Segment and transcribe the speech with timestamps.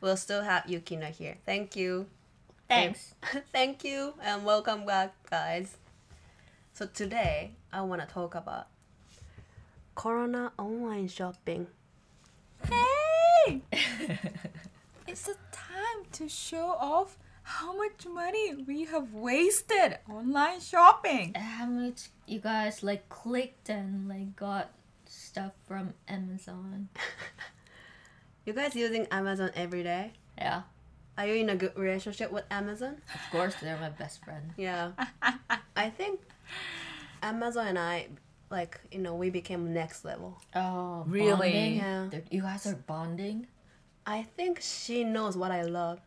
[0.00, 1.36] We'll still have Yukina here.
[1.44, 2.06] Thank you.
[2.68, 3.14] Thanks.
[3.52, 5.76] Thank you and welcome back guys.
[6.72, 8.68] So today I want to talk about
[9.94, 11.66] Corona online shopping.
[12.66, 13.60] Hey!
[15.06, 21.32] it's a time to show off how much money we have wasted online shopping.
[21.34, 24.70] Uh, how much you guys like clicked and like got
[25.04, 26.88] stuff from Amazon?
[28.44, 30.12] You guys using Amazon every day?
[30.38, 30.62] Yeah.
[31.18, 32.96] Are you in a good relationship with Amazon?
[33.14, 34.52] Of course, they're my best friend.
[34.56, 34.92] Yeah.
[35.76, 36.20] I think
[37.22, 38.08] Amazon and I
[38.50, 40.40] like, you know, we became next level.
[40.54, 41.30] Oh, Really?
[41.52, 41.76] Bonding?
[41.76, 42.06] Yeah.
[42.10, 43.46] They're- You guys are bonding.
[44.06, 46.00] I think she knows what I love.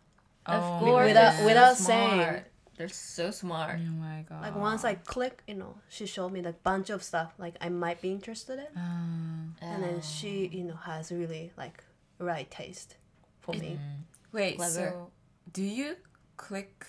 [0.48, 1.08] Oh, of course.
[1.08, 2.10] Without- so without smart.
[2.12, 2.42] saying.
[2.76, 3.80] They're so smart.
[3.80, 4.42] Oh my god.
[4.42, 7.70] Like once I click, you know, she showed me like bunch of stuff like I
[7.70, 11.84] might be interested in, Um, and then she, you know, has really like
[12.24, 12.96] right taste
[13.42, 13.80] for me.
[14.32, 14.74] wait, Clever.
[14.74, 15.12] so
[15.52, 15.96] do you
[16.38, 16.86] click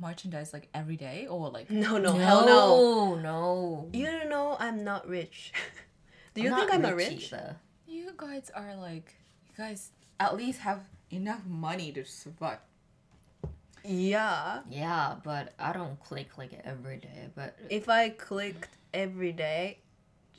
[0.00, 3.14] merchandise like every day or like No, no, hell no.
[3.14, 3.20] no.
[3.20, 3.88] no.
[3.92, 5.52] You don't know I'm not rich.
[6.34, 7.32] Do you think I'm a rich rich?
[7.32, 7.56] either.
[7.86, 9.14] you guys are like
[9.46, 10.80] you guys at least have
[11.12, 12.58] enough money to survive.
[13.84, 14.60] Yeah.
[14.70, 17.28] Yeah, but I don't click like every day.
[17.36, 19.78] But If I clicked every day,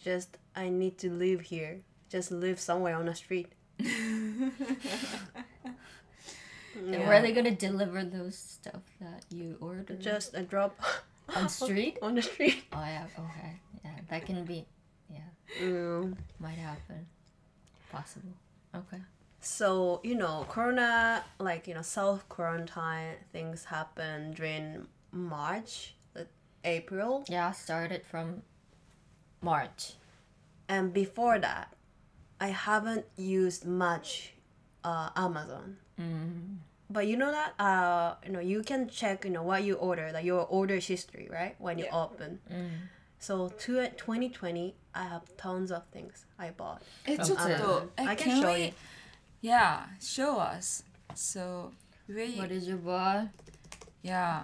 [0.04, 1.82] just I need to live here.
[2.10, 3.52] Just live somewhere on the street.
[3.80, 4.52] and
[6.76, 10.00] where are they gonna deliver those stuff that you ordered?
[10.00, 10.80] Just a drop
[11.36, 11.98] on street?
[12.02, 12.64] on the street.
[12.74, 14.66] Oh yeah, okay, yeah, that can be,
[15.10, 15.20] yeah,
[15.62, 16.16] Mm.
[16.40, 17.06] might happen,
[17.92, 18.34] possible.
[18.76, 19.02] Okay.
[19.42, 26.22] So you know, Corona, like you know, self quarantine things happen during March, uh,
[26.64, 28.42] April, Yeah, started from
[29.42, 29.94] March.
[30.68, 31.74] and before that,
[32.40, 34.34] I haven't used much
[34.84, 35.78] uh, Amazon.
[36.00, 36.58] Mm.
[36.90, 40.12] But you know that uh, you know you can check you know what you order,
[40.14, 41.56] like your order history, right?
[41.58, 42.40] When you open.
[42.52, 42.70] Mm.
[43.18, 46.84] So to 2020, I have tons of things I bought.
[47.06, 47.90] It's from just Amazon.
[47.98, 48.72] I can show we- you.
[49.42, 50.84] Yeah, show us.
[51.16, 51.72] So
[52.08, 53.30] we What is your buy?
[54.02, 54.44] yeah.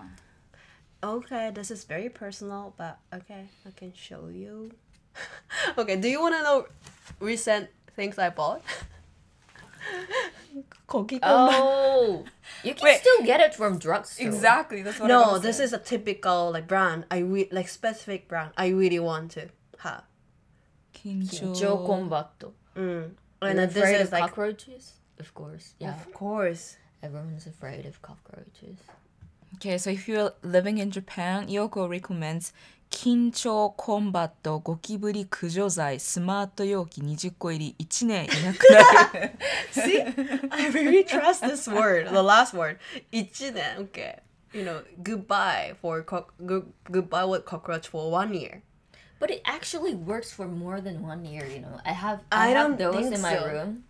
[1.04, 4.72] Okay, this is very personal, but okay, I can show you.
[5.78, 6.66] okay, do you want to know
[7.20, 7.70] recent
[8.02, 8.62] things I bought?
[10.94, 12.26] Oh,
[12.64, 13.00] you can Wait.
[13.00, 14.28] still get it from drugstore.
[14.28, 14.82] Exactly.
[14.82, 15.68] That's what No, was this saying.
[15.68, 17.06] is a typical like brand.
[17.10, 18.52] I re- like specific brand.
[18.58, 20.04] I really want to have.
[20.94, 21.56] Kincho.
[21.58, 22.52] Joe Combatto.
[22.76, 23.16] Mm.
[23.42, 24.84] You're And then afraid this of is like, cockroaches?
[25.20, 25.74] Of course.
[25.80, 25.96] Yeah.
[25.96, 26.78] of course.
[27.02, 28.78] Everyone's afraid of cockroaches.
[29.56, 32.54] Okay, so if you're living in Japan, Yoko recommends
[32.91, 39.33] 緊張コンバットゴキブリ駆除剤スマート容器20個入り1年いなくなる
[39.73, 40.01] See,
[40.51, 42.09] I really trust this word.
[42.09, 42.79] The last word.
[43.13, 43.77] 一年.
[43.91, 44.19] Okay.
[44.53, 48.63] You know, goodbye for co- good, goodbye with cockroach for one year.
[49.19, 51.79] But it actually works for more than one year, you know.
[51.85, 53.47] I have I I, have don't those think in my so.
[53.47, 53.85] room.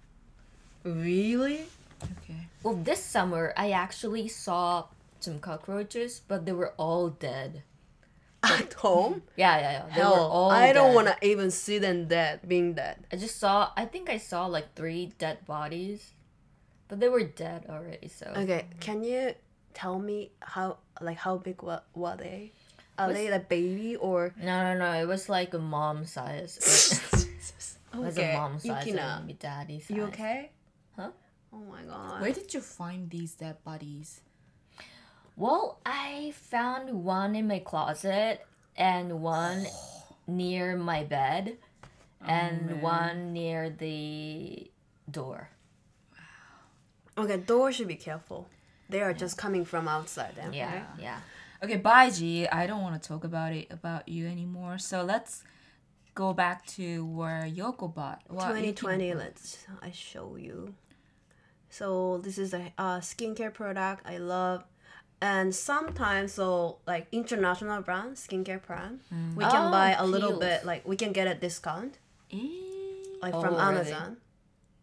[0.83, 1.67] Really?
[2.03, 2.49] Okay.
[2.62, 4.87] Well, this summer I actually saw
[5.21, 7.62] some cockroaches, but they were all dead.
[8.44, 9.22] At home?
[9.35, 9.96] Yeah, yeah, yeah.
[9.96, 10.96] They were Hell, all I don't dead.
[10.96, 13.06] want to even see them dead, being dead.
[13.12, 16.13] I just saw I think I saw like three dead bodies.
[16.88, 19.34] But they were dead already, so Okay, can you
[19.74, 22.52] tell me how, like, how big were, were they?
[23.00, 24.34] Are Was- they like baby or?
[24.35, 24.91] No, no, no.
[25.02, 26.59] It was like a mom size.
[27.94, 29.96] It was a Okay, mom size Yukina, and maybe daddy size.
[29.96, 30.52] you okay?
[30.97, 31.12] Huh?
[31.53, 32.22] Oh my god.
[32.22, 34.19] Where did you find these dead bodies?
[35.36, 39.66] Well, I found one in my closet and one
[40.28, 41.58] near my bed
[42.26, 42.82] and man.
[42.82, 44.70] one near the
[45.09, 45.50] door.
[47.17, 48.47] Okay, door should be careful.
[48.90, 50.35] They are just coming from outside.
[50.35, 50.85] Then, Yeah, right?
[51.00, 51.20] yeah.
[51.64, 52.47] Okay, bye G.
[52.47, 54.78] I don't want to talk about it about you anymore.
[54.78, 55.44] So let's
[56.16, 58.22] go back to where Yoko bought.
[58.28, 60.73] What 2020 Yuki- let's i show you
[61.70, 64.64] so this is a uh, skincare product i love
[65.22, 69.00] and sometimes so like international brand skincare brand
[69.35, 72.00] we can Oh, buy a little bit like we can get a discount.
[72.32, 72.38] Eh.
[73.22, 73.64] like Oh, from really?
[73.70, 74.18] amazon.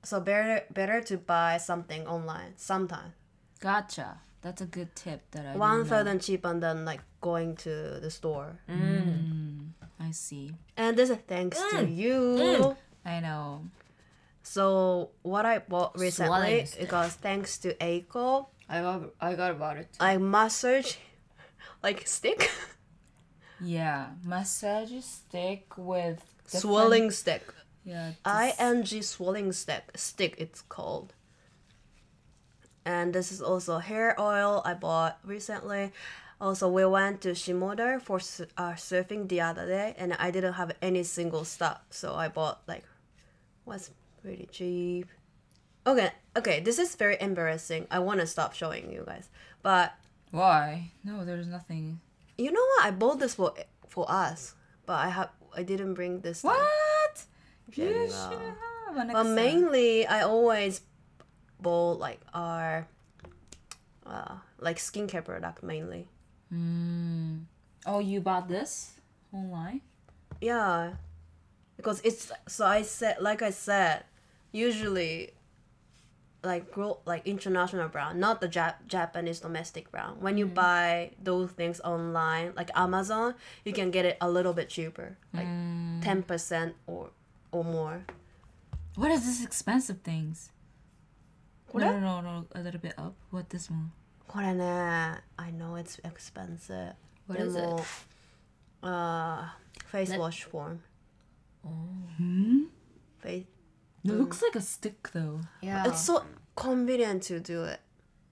[0.05, 3.15] So better better to buy something online sometimes
[3.61, 4.21] Gotcha.
[4.41, 8.09] That's a good tip that I one didn't and cheaper than like going to the
[8.09, 8.61] store.
[8.71, 10.55] Mm, I see.
[10.77, 12.77] and this is thanks to you.
[13.05, 13.65] I know.
[14.43, 16.89] so what i bought recently Swelling it
[17.27, 19.89] thanks to Aiko I got I got about it.
[20.01, 20.97] I massage
[21.83, 22.51] like stick
[23.61, 27.43] Yeah, massage stick with different- swelling stick
[27.85, 28.13] Yeah.
[28.61, 31.15] ing swelling stick stick it's called
[32.85, 35.93] and this is also hair oil i bought recently
[36.41, 40.55] also we went to shimoda for su- uh, surfing the other day and i didn't
[40.55, 42.85] have any single stuff so i bought like
[43.65, 43.91] what's
[44.23, 45.07] pretty cheap
[45.87, 49.29] okay okay this is very embarrassing i want to stop showing you guys
[49.63, 49.95] but
[50.31, 50.91] Why?
[51.05, 52.01] No, there's nothing.
[52.37, 53.55] you know what i bought this for
[53.89, 54.55] for us
[54.87, 56.43] but i have i didn't bring this.
[56.45, 57.27] What?
[57.75, 58.39] You should
[58.87, 60.81] have an But mainly, I always
[61.61, 62.87] bought like our
[64.07, 66.09] uh, like skincare product mainly.
[66.53, 67.45] Mm.
[67.85, 68.93] Oh, you bought this
[69.33, 69.83] online?
[70.41, 70.95] Yeah,
[71.77, 74.05] because it's so I said like I said,
[74.53, 75.33] usually
[76.44, 80.22] like grow like international brand, not the Jap- Japanese domestic brand.
[80.22, 84.68] When you buy those things online, like Amazon, you can get it a little bit
[84.70, 85.48] cheaper, like
[86.02, 87.12] ten percent or
[87.52, 88.06] or more.
[88.96, 90.52] What is this expensive things?
[91.72, 91.82] What?
[91.86, 93.16] No, no, no, no, a little bit up.
[93.32, 93.92] What this one?
[94.28, 94.66] これね
[95.38, 96.94] I know it's expensive.
[97.28, 97.62] What is it?
[97.62, 97.80] でも
[98.84, 99.46] Uh,
[99.92, 100.80] face Let- wash form.
[101.64, 102.66] Hmm?
[103.22, 103.46] Face.
[104.09, 105.41] it looks like a stick though.
[105.61, 105.87] Yeah.
[105.89, 106.23] It's so
[106.57, 107.81] convenient to do it.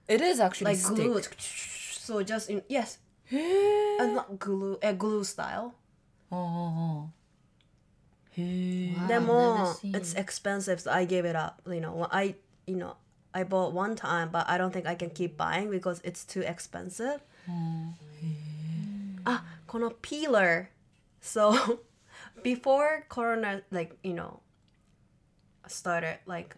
[0.08, 0.96] It is actually Like stick.
[1.11, 1.20] glue.
[1.38, 3.96] So just in yes, Hey.
[4.00, 5.75] and not glue, a glue style.
[6.31, 7.11] Oh.
[8.31, 8.94] Hey.
[8.96, 9.06] Wow.
[9.08, 9.94] Then I've more, never seen.
[9.94, 11.62] it's expensive, so I gave it up.
[11.67, 12.37] You know, I
[12.67, 12.96] you know
[13.34, 16.43] I bought one time, but I don't think I can keep buying because it's too
[16.43, 17.20] expensive.
[19.26, 20.69] Ah, この peeler.
[21.20, 21.81] So
[22.43, 24.40] before Corona, like you know,
[25.71, 26.57] started, like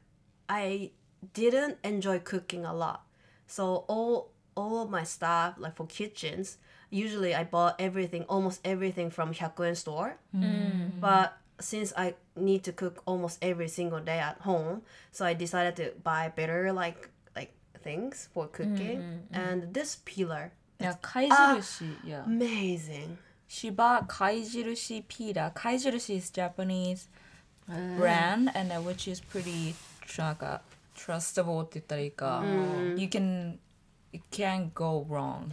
[0.49, 0.91] I
[1.35, 3.05] didn't enjoy cooking a lot.
[3.47, 6.59] So all all of my stuff, like for kitchens,
[6.91, 10.17] usually I bought everything, almost everything from 100 store.
[10.33, 10.99] Hmm.
[11.01, 14.83] But since I need to cook almost every single day at home,
[15.13, 17.53] so I decided to buy better like like
[17.83, 19.01] things for cooking.
[19.31, 19.35] Hmm.
[19.35, 21.97] And this peeler, Yeah, kaijirushi.
[22.05, 22.25] Yeah.
[22.25, 23.19] amazing.
[23.47, 25.53] She bought kaijirushi pita.
[25.55, 27.09] Kaijirushi is Japanese
[27.98, 29.75] brand, and uh, which is pretty
[30.06, 30.62] tr- なんか
[30.96, 32.44] trustable って言ったらいいか。
[32.96, 33.58] You can,
[34.12, 35.52] it can't go wrong.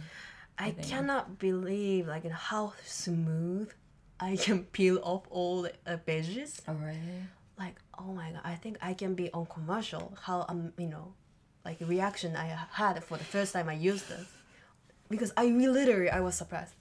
[0.57, 3.69] I cannot believe like how smooth
[4.19, 6.61] I can peel off all the uh, veggies.
[6.67, 6.97] Alright.
[7.57, 10.13] Like oh my god, I think I can be on commercial.
[10.21, 11.13] How um you know,
[11.65, 14.27] like reaction I had for the first time I used this,
[15.09, 16.73] because I re- literally I was surprised.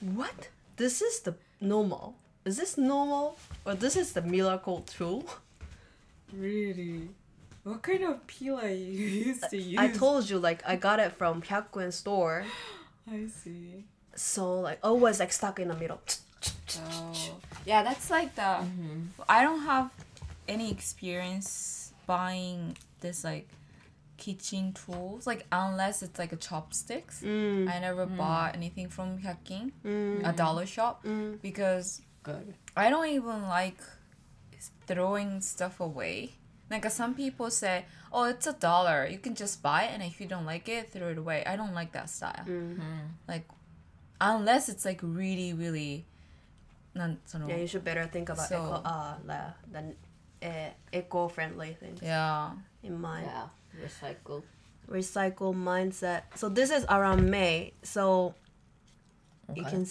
[0.00, 0.48] What?
[0.76, 2.14] This is the normal.
[2.45, 5.25] Is this normal or this is the miracle tool?
[6.33, 7.09] Really?
[7.63, 9.79] What kind of peeler you used to use?
[9.79, 12.45] I told you like I got it from Hyakuen store,
[13.11, 13.85] I see.
[14.15, 16.01] so like oh, always like stuck in the middle.
[16.79, 17.13] Oh.
[17.65, 18.41] Yeah, that's like the.
[18.41, 19.21] Mm-hmm.
[19.29, 19.91] I don't have
[20.47, 23.47] any experience buying this like
[24.17, 27.21] kitchen tools, like unless it's like a chopsticks.
[27.23, 27.69] Mm.
[27.73, 28.17] I never mm.
[28.17, 30.27] bought anything from Hyakin, mm.
[30.27, 31.05] a dollar shop,
[31.41, 32.55] because good.
[32.75, 33.77] I don't even like
[34.87, 36.33] throwing stuff away.
[36.71, 39.05] Like uh, some people say, "Oh, it's a dollar.
[39.05, 41.55] You can just buy it, and if you don't like it, throw it away." I
[41.55, 42.45] don't like that style.
[42.47, 42.81] Mm-hmm.
[42.81, 43.05] mm-hmm.
[43.27, 43.47] Like,
[44.19, 46.05] unless it's like really, really.
[46.95, 51.99] Yeah, you should better think about so, eco, uh, the, the uh, eco-friendly things.
[52.03, 52.51] Yeah.
[52.83, 53.25] In mind.
[53.25, 53.47] Yeah.
[53.83, 54.43] Recycle.
[54.87, 56.21] Recycle mindset.
[56.35, 57.73] So this is around May.
[57.81, 58.35] So
[59.49, 59.61] okay.
[59.61, 59.87] you can.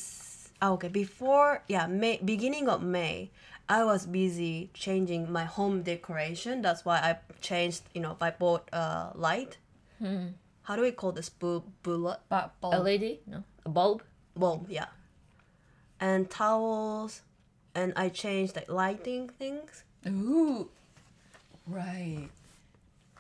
[0.63, 3.31] S- oh, okay, before yeah May beginning of May,
[3.69, 6.63] I was busy changing my home decoration.
[6.63, 7.83] That's why I changed.
[7.95, 9.59] You know, I bought uh light.
[10.63, 11.29] How do we call this?
[11.29, 13.19] Bu- bullet But LED?
[13.27, 13.43] No.
[13.67, 14.03] A bulb?
[14.37, 14.67] bulb.
[14.71, 14.87] Yeah.
[16.01, 17.23] And towels,
[17.75, 19.83] and I changed like lighting things.
[20.07, 20.69] ooh,
[21.67, 22.29] right.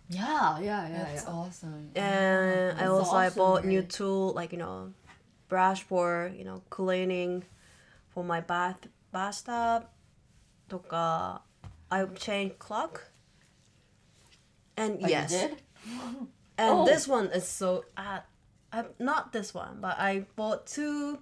[0.08, 1.04] Yeah, yeah, yeah.
[1.04, 1.30] That's yeah.
[1.30, 1.90] awesome.
[1.94, 4.92] and I That's also I awesome, bought new tool like you know,
[5.52, 7.44] brush for you know cleaning,
[8.08, 9.84] for my bath bathtub.
[10.68, 11.42] とか
[11.90, 13.12] I changed clock.
[14.76, 15.32] And Oh, yes,
[16.56, 16.84] and Oh.
[16.86, 18.20] this one is so uh,
[18.72, 21.18] I not this one, but I bought two,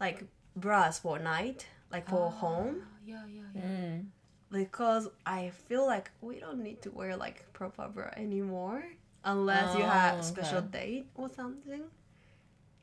[0.00, 0.24] like
[0.56, 3.60] bras for night, like for home, Yeah, yeah, yeah.
[3.60, 4.06] Mm.
[4.50, 8.82] because I feel like we don't need to wear like proper bra anymore
[9.24, 10.78] unless you have Oh, special okay.
[10.80, 11.82] date or something.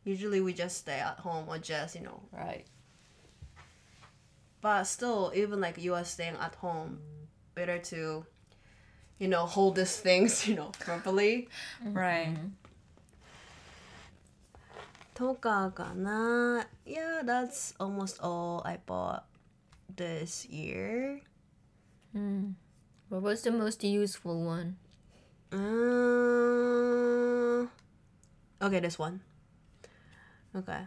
[0.08, 2.64] Usually we just stay at home or just you know, Right.
[4.64, 7.00] but still even like you are staying at home,
[7.56, 8.24] better to,
[9.20, 11.50] you know, hold these things you know properly.
[11.84, 12.32] Right.
[15.14, 16.64] Toka ka na.
[16.86, 19.26] Yeah, that's almost all I bought
[19.92, 21.20] this year.
[23.10, 24.78] What was the most useful one?
[25.52, 25.58] Uh,
[28.62, 29.22] okay, this one.
[30.58, 30.84] Okay.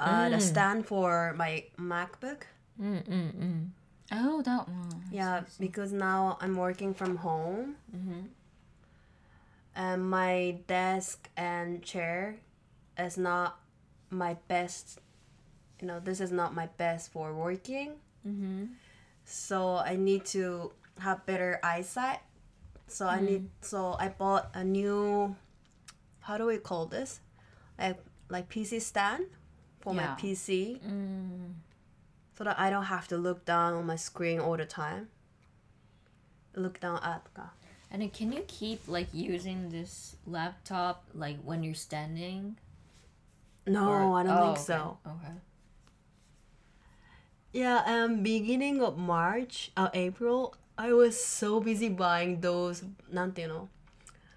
[0.00, 0.42] Uh, The mm.
[0.42, 2.42] stand for my MacBook.
[2.80, 3.68] Mm, mm,
[4.12, 5.04] oh, that one.
[5.12, 7.76] Yeah, because now I'm working from home.
[7.94, 8.20] Mm-hmm.
[9.74, 12.36] And my desk and chair
[12.98, 13.60] is not
[14.10, 15.00] my best.
[15.80, 17.94] You know, this is not my best for working.
[18.22, 18.64] Hmm.
[19.24, 22.20] So I need to have better eyesight.
[22.86, 23.48] So I need.
[23.62, 25.36] So I bought a new.
[26.20, 27.20] How do we call this?
[27.78, 27.98] Like
[28.31, 29.25] like PC stand
[29.81, 30.15] for Yeah.
[30.15, 30.79] my PC.
[32.37, 35.09] So that I don't have to look down on my screen all the time.
[36.55, 37.21] Look down at.
[37.89, 42.57] And then can you keep like using this laptop like when you're standing?
[43.65, 44.61] No, Or- I don't Oh, think okay.
[44.63, 44.97] so.
[45.05, 45.33] Okay.
[47.53, 53.69] Yeah, um, beginning of March, uh, April, I was so busy buying those, なんていうの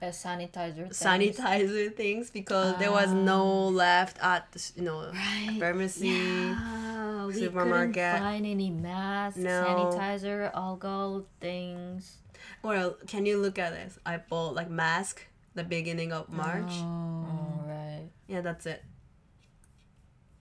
[0.02, 0.94] a sanitizer.
[0.94, 1.00] things.
[1.00, 3.14] sanitizer things because there was ah.
[3.14, 5.58] no left at the, you know Right.
[5.60, 6.10] pharmacy.
[6.10, 7.94] Yeah, we supermarket.
[7.96, 9.64] couldn't find any masks, No.
[9.66, 12.18] sanitizer, alcohol things.
[12.62, 13.98] Well, can you look at this?
[14.06, 16.72] I bought like mask the beginning of March.
[16.72, 16.84] Oh.
[16.84, 18.10] All right.
[18.28, 18.84] Yeah, that's it.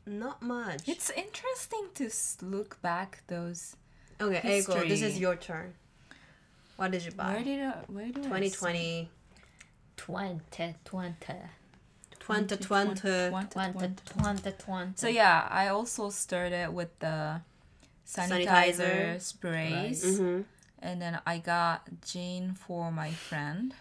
[0.07, 0.87] Not much.
[0.87, 2.11] It's interesting to
[2.43, 3.77] look back those.
[4.21, 5.75] okay, Eiko, this is your turn.
[6.77, 7.35] What did you buy?
[7.35, 8.51] Where did I, where did I
[9.97, 11.15] 2020, 20,
[12.21, 13.51] 20, 2020.
[13.51, 14.93] 20, 20, 20.
[14.97, 17.41] So yeah, I also started with the
[18.07, 19.21] sanitizer, Sanitizer.
[19.21, 20.41] sprays, Mm-hmm.
[20.81, 23.75] and then I got gin for my friend.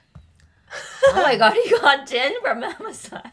[1.07, 3.31] oh my god, you got gin from Amazon.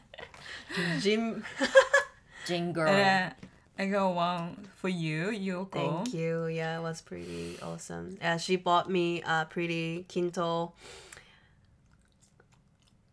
[1.01, 1.45] Jim,
[2.47, 2.89] Gin girl.
[2.89, 3.35] And then
[3.79, 5.73] I got one for you, Yoko.
[6.05, 6.47] thank you.
[6.47, 8.17] Yeah, it was pretty awesome.
[8.21, 10.73] Yeah, she bought me a pretty Kinto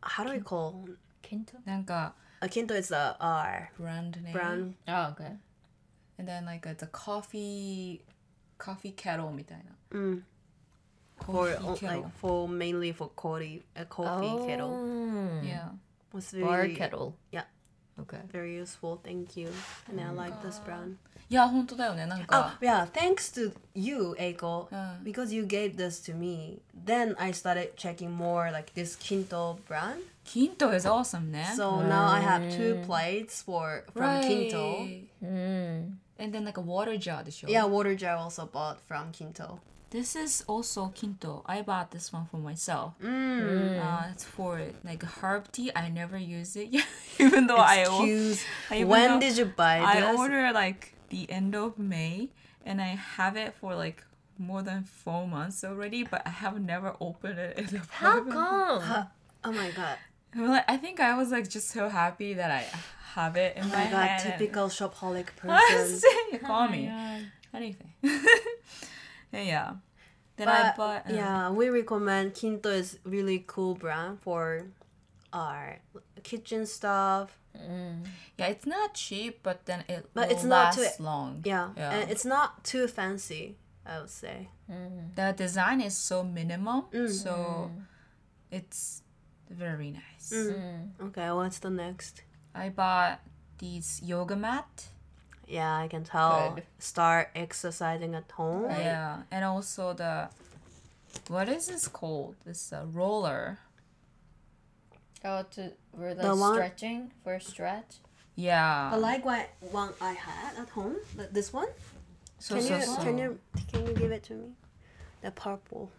[0.06, 0.84] How do we call?
[1.22, 1.58] Kinto?
[1.64, 4.32] なんか A Kinto is the R brand name.
[4.32, 4.74] brown.
[4.88, 5.36] Oh, okay.
[6.18, 8.00] And then like it's a coffee,
[8.58, 9.98] coffee kettle みたいな。
[9.98, 10.22] Mm.
[11.20, 12.02] For Coffee o- kettle.
[12.02, 14.70] like for mainly for coffee, a coffee kettle.
[14.72, 15.40] Oh.
[15.44, 15.68] Yeah.
[16.12, 17.14] Was Bar really kettle.
[17.30, 17.44] Yeah.
[18.00, 18.18] Okay.
[18.32, 18.98] very useful.
[19.04, 19.48] Thank you.
[19.90, 20.96] And I like this brand.
[21.30, 22.58] いや本当だよねなん Oh か。
[22.60, 25.02] yeah, thanks to you, Eiko, Uh.
[25.02, 26.60] because you gave this to me.
[26.74, 30.00] Then I started checking more like this Kinto brand.
[30.24, 31.44] Kinto is awesome ね。
[31.56, 34.80] So now I have two plates for from Kinto.
[34.80, 35.08] Right.
[35.22, 35.92] Mm.
[36.18, 37.48] And then like a water jar でしょ。
[37.48, 39.58] Yeah, water jar also bought from Kinto.
[39.89, 41.43] This is also Kinto.
[41.45, 42.93] I bought this one for myself.
[43.01, 43.79] Mm.
[43.79, 45.71] Uh, it's for like herb tea.
[45.75, 46.85] I never use it yet,
[47.19, 48.43] even though I o- Excuse.
[48.71, 49.87] even when though did you buy this?
[49.87, 50.19] I this?
[50.19, 52.29] ordered like the end of May,
[52.65, 54.03] and I have it for like
[54.37, 57.57] more than four months already, but I have never opened it.
[57.57, 59.07] In the How come?
[59.45, 59.97] Oh my god.
[60.35, 62.65] Well, I think I was like just so happy that I
[63.13, 64.33] have it in Oh my my god, hand.
[64.37, 65.97] typical shopaholic I person.
[65.99, 66.91] say, call me
[67.53, 67.93] anything.
[69.41, 69.73] Yeah.
[70.37, 71.09] Then I But bought.
[71.09, 74.67] uh, yeah, we recommend Kinto is really cool brand for
[75.33, 75.79] our
[76.23, 77.39] kitchen stuff.
[78.37, 81.41] Yeah, it's not cheap, but then it But it's not too- long.
[81.43, 81.91] Yeah, Yeah.
[81.91, 83.57] and it's not too fancy.
[83.85, 84.49] I would say.
[85.15, 87.09] the design is so minimum, Mm.
[87.09, 87.71] so
[88.51, 89.01] it's
[89.49, 90.33] very nice.
[91.01, 92.21] Okay, what's the next?
[92.53, 93.21] I bought
[93.57, 94.89] these yoga mat.
[95.47, 96.53] Yeah, I can tell.
[96.55, 96.63] Good.
[96.79, 98.69] Start exercising at home.
[98.69, 100.29] Yeah, and also the
[101.29, 102.35] what is this called?
[102.45, 103.59] This uh, roller.
[105.23, 107.95] Oh, to for the, The one- stretching for a stretch.
[108.35, 108.91] Yeah.
[108.93, 110.97] I like what one I had at home.
[111.17, 111.69] Like This one.
[112.39, 112.95] so, Can so, you so.
[113.03, 113.39] can you
[113.71, 114.49] can you give it to me?
[115.21, 115.89] The purple.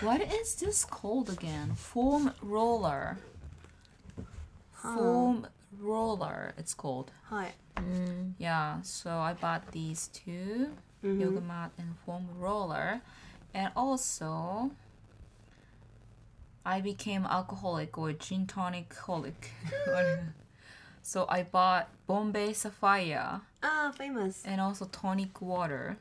[0.00, 1.74] What is this called again?
[1.76, 3.18] Foam roller.
[4.72, 5.46] Foam
[5.79, 6.53] roller.
[6.57, 7.11] It's called.
[7.29, 7.53] Hi.
[8.39, 10.69] Yeah, so I bought these 2
[11.03, 11.21] Mm-hmm.
[11.21, 13.01] yoga mat and foam roller,
[13.53, 14.71] and also
[16.65, 19.51] I became alcoholic or gin tonic holic.
[21.03, 24.41] so I bought Bombay Sapphire Ah, famous.
[24.45, 25.97] and also tonic water.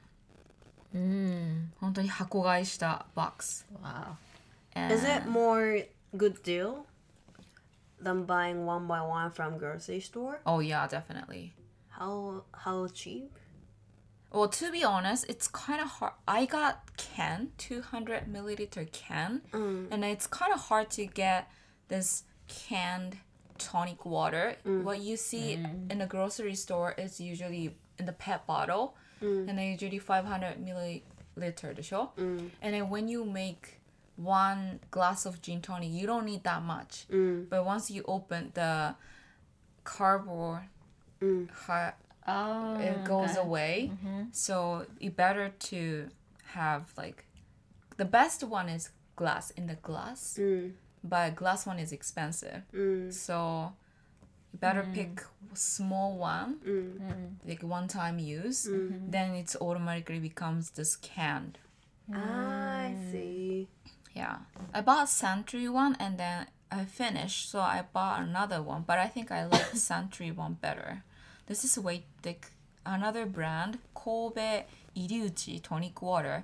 [0.94, 1.70] Mm.
[1.80, 3.66] 本当に箱買いした box.
[3.82, 4.16] Wow.
[4.74, 5.84] And Is it more
[6.16, 6.86] good deal
[8.00, 10.40] than buying one by one from grocery store?
[10.44, 11.54] Oh yeah, definitely.
[11.88, 13.30] How how cheap?
[14.32, 16.14] Well, to be honest, it's kind of hard.
[16.26, 21.48] I got can, 200 milliliter can, and it's kind of hard to get
[21.86, 23.18] this canned
[23.58, 24.56] tonic water.
[24.64, 25.52] What you see
[25.88, 31.02] in the grocery store is usually in the pet bottle, and they usually 500 milliliter
[31.36, 32.50] liter でしょ、 Mm.
[32.60, 33.77] And then when you make
[34.21, 37.05] one glass of gin tonic, you don't need that much.
[37.09, 37.49] Mm.
[37.49, 38.95] But once you open the
[39.83, 40.63] cardboard,
[41.21, 41.49] Mm.
[41.51, 41.95] ha-
[42.27, 43.39] Oh, it goes okay.
[43.39, 43.91] away.
[44.31, 46.09] So it better to
[46.53, 47.25] have like
[47.97, 50.73] the best one is glass in the glass, Mm.
[51.03, 52.61] but glass one is expensive.
[52.73, 53.11] Mm.
[53.13, 53.73] So
[54.53, 55.23] you better pick
[55.53, 57.35] small one, Mm.
[57.45, 58.67] like one time use.
[58.67, 59.11] Mm.
[59.11, 61.57] Then it's automatically becomes this canned.
[62.13, 63.67] Ah, I see.
[64.13, 64.37] Yeah,
[64.73, 68.83] I bought Suntory one and then I finished, so I bought another one.
[68.85, 71.03] But I think I like Suntory one better.
[71.47, 72.47] This is way thick.
[72.85, 74.63] Another brand, Kobe
[74.95, 76.43] Iriuchi tonic water,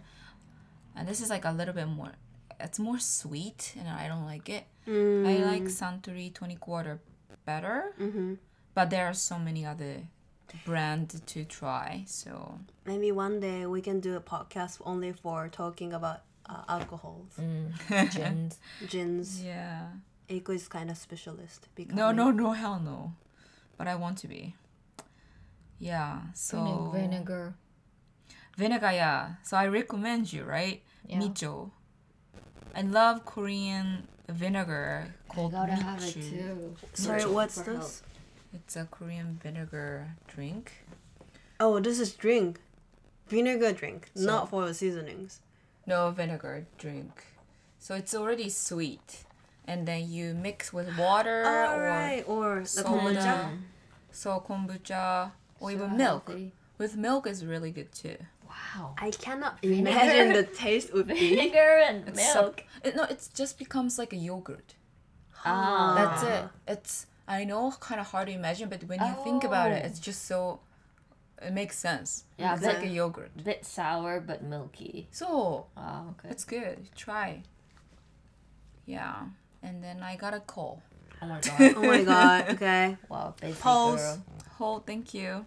[0.96, 2.12] and this is like a little bit more.
[2.60, 4.66] It's more sweet, and I don't like it.
[4.88, 7.00] I like Suntory tonic water
[7.46, 8.36] better, Mm-hmm.
[8.74, 10.08] but there are so many other
[10.66, 12.04] brands to try.
[12.06, 17.34] So Maybe one day we can do a podcast only for talking about uh, alcohols,
[18.12, 18.60] Gins.
[18.88, 19.44] gins.
[19.44, 19.88] yeah.
[20.30, 21.68] Eiko is kind of specialist.
[21.78, 22.16] No, becoming.
[22.16, 23.14] no, no, hell no.
[23.78, 24.56] But I want to be.
[25.80, 27.54] Yeah, so vinegar.
[28.58, 29.34] vinegar, yeah.
[29.44, 30.82] So I recommend you, right?
[31.08, 31.20] Yeah.
[31.20, 31.72] Micho.
[32.74, 36.76] I love Korean vinegar I called gotta have it too.
[36.94, 38.02] Sorry, Micho what's for this?
[38.54, 40.72] It's a Korean vinegar drink.
[41.60, 42.60] Oh, this is drink.
[43.28, 45.42] Vinegar drink, not for seasonings.
[45.88, 47.24] No vinegar drink.
[47.80, 49.24] So it's already sweet.
[49.68, 53.58] And then you mix with water or Alright, or the kombucha.
[54.12, 56.28] So kombucha or So even milk.
[56.28, 56.54] healthy.
[56.78, 58.18] With milk is really good too.
[58.48, 58.94] Wow.
[58.98, 59.90] I cannot Vinegar.
[59.90, 61.36] imagine the taste would be.
[61.36, 62.64] Vinegar and It's so- milk.
[62.84, 64.76] it, no, it just becomes like a yogurt.
[65.44, 65.94] Ah.
[65.98, 66.50] That's it.
[66.68, 69.88] It's I know kind of hard to imagine, but when you think about it, Oh.
[69.88, 70.60] it's just so.
[71.42, 72.24] It makes sense.
[72.38, 73.32] Yeah, it's but- like a yogurt.
[73.44, 75.08] Bit sour but milky.
[75.12, 76.30] So Oh, okay.
[76.30, 76.90] it's good.
[76.96, 77.44] Try.
[78.86, 79.26] Yeah,
[79.64, 80.82] and then I got a call.
[81.22, 81.74] Oh my god.
[81.76, 82.98] Oh my god, okay.
[83.10, 84.00] wow, busy Pulse.
[84.02, 84.24] girl.
[84.60, 85.46] Oh, thank you.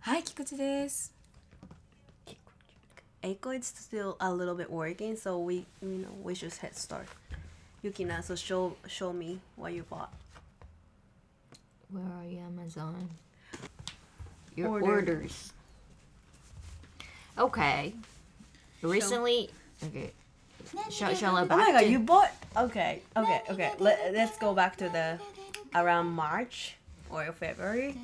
[0.00, 1.12] Hi, Kikuchi です。
[3.22, 7.06] Eiko is still a little bit working, so we you know we should head start.
[7.84, 10.12] Yukina, so show show me what you bought.
[11.90, 13.10] Where are you, Amazon?
[14.56, 14.86] Your Order.
[14.86, 15.52] orders.
[17.38, 17.94] Okay.
[18.82, 19.50] Recently,
[19.84, 20.12] okay.
[20.90, 23.72] Shall, shall I Oh my god, to- you bought okay, okay, okay.
[23.78, 25.18] Let, let's go back to the
[25.74, 26.76] around March
[27.10, 27.96] or February.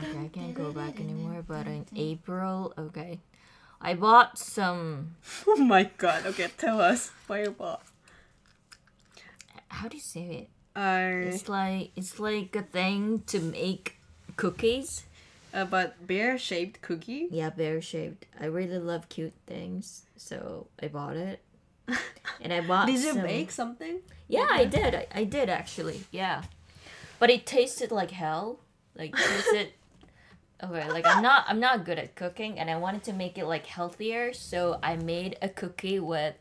[0.00, 3.20] Okay, I can't go back anymore, but in April, okay.
[3.80, 5.16] I bought some.
[5.46, 7.82] Oh my god, okay, tell us what you bought.
[9.68, 10.48] How do you say it?
[10.76, 13.96] Uh, It's like it's like a thing to make
[14.36, 15.04] cookies.
[15.53, 17.27] about bear shaped cookie.
[17.31, 18.25] Yeah, bear shaped.
[18.39, 21.41] I really love cute things, so I bought it.
[22.41, 22.87] And I bought.
[22.87, 23.99] Did you some- bake something?
[24.27, 24.95] Yeah, I did.
[24.95, 26.03] I, I did actually.
[26.11, 26.43] Yeah,
[27.19, 28.59] but it tasted like hell.
[28.95, 29.69] Like tasted.
[30.63, 33.45] Okay, like I'm not I'm not good at cooking, and I wanted to make it
[33.45, 36.35] like healthier, so I made a cookie with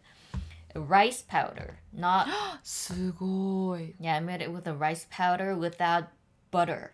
[0.75, 1.79] rice powder.
[1.93, 2.27] Not
[2.63, 3.95] すごい。
[4.01, 6.09] yeah, I made it with a rice powder without
[6.51, 6.93] butter.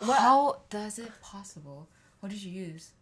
[0.00, 1.88] How does it possible?
[2.20, 2.92] What did you use?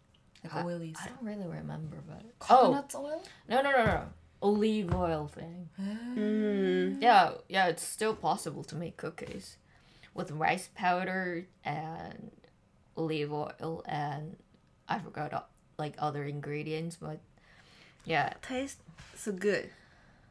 [0.43, 3.23] Like I- oily I don't really remember, but oh Coconut oil?
[3.47, 4.03] no no no no
[4.41, 5.69] olive oil thing.
[5.79, 7.01] Mm.
[7.01, 9.57] Yeah, yeah, it's still possible to make cookies
[10.13, 12.31] with rice powder and
[12.95, 14.37] olive oil and
[14.87, 17.19] I forgot like other ingredients, but
[18.05, 18.33] yeah.
[18.41, 18.81] Tastes
[19.15, 19.69] so good.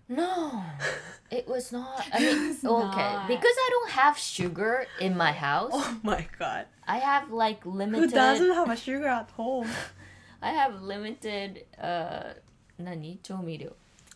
[0.09, 0.61] No,
[1.31, 2.05] it was not.
[2.11, 3.27] I mean, okay, not.
[3.27, 5.71] because I don't have sugar in my house.
[5.73, 6.67] Oh my god.
[6.85, 8.11] I have like Who limited.
[8.13, 9.67] doesn't have a sugar at home?
[10.41, 11.65] I have limited.
[11.79, 12.33] Uh,
[12.77, 13.71] nani 调味料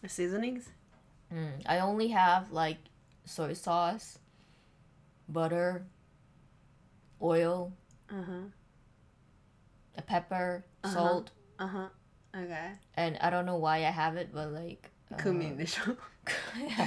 [0.06, 0.64] Seasonings?
[1.34, 2.78] Mm, I only have like
[3.26, 4.20] soy sauce,
[5.28, 5.86] butter,
[7.22, 7.72] oil,
[8.10, 8.50] Uh-huh.
[9.98, 10.94] a pepper, Uh-huh.
[10.94, 11.88] salt, Uh-huh.
[12.36, 12.74] Okay.
[12.96, 15.96] and I don't know why I have it, but like uh, Cumin でしょ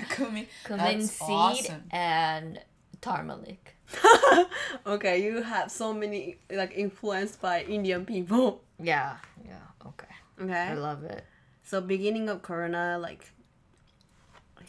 [0.15, 0.47] Kumi.
[0.67, 1.83] cumin That's seed awesome.
[1.91, 2.61] and
[3.01, 3.77] turmeric.
[4.87, 8.61] okay, you have so many like influenced by Indian people.
[8.79, 10.07] Yeah, yeah, okay.
[10.39, 10.75] I Okay.
[10.75, 11.25] love it.
[11.65, 13.25] So beginning of Corona like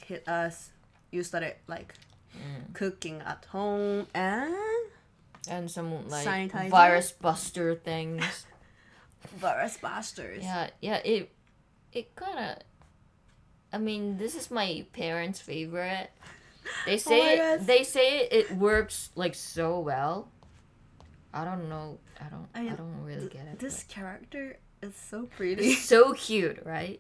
[0.06, 0.72] hit us.
[1.12, 1.94] You started like
[2.74, 4.56] cooking at home and
[5.50, 6.70] And some like Sanitizer?
[6.70, 8.24] virus buster things.
[9.38, 10.44] virus busters.
[10.44, 10.98] yeah, yeah.
[11.04, 11.32] It
[11.92, 12.58] it kind of.
[13.77, 16.11] I mean, this is my parents' favorite.
[16.85, 20.27] They say my it, they say it works like so well.
[21.33, 21.99] I don't know.
[22.21, 22.49] I don't.
[22.57, 23.59] I, I- don't really Th- get it.
[23.61, 25.63] This character is so pretty.
[25.69, 26.99] It's so cute, right?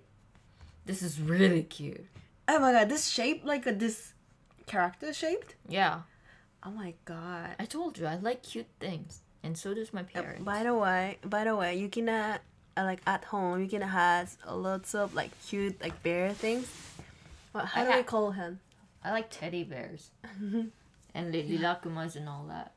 [0.84, 2.06] This is really cute.
[2.46, 4.12] oh my god, this shape like a this
[4.66, 5.56] character shaped.
[5.68, 6.02] Yeah,
[6.62, 7.56] Oh my god.
[7.58, 10.44] I told you I like cute things, and so does my parents.
[10.44, 12.38] By the way, by the way, uh, uh,
[12.76, 16.68] uh, like at home you can have lots of like cute like bear things.
[17.52, 18.60] What how I do ha- we call him?
[19.02, 20.10] I like teddy bears.
[21.14, 22.72] and li- Rilakkumas and all that.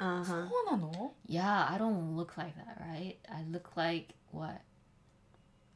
[0.00, 1.08] Uh-huh.
[1.26, 3.16] Yeah, I don't look like that, right?
[3.28, 4.60] I look like what?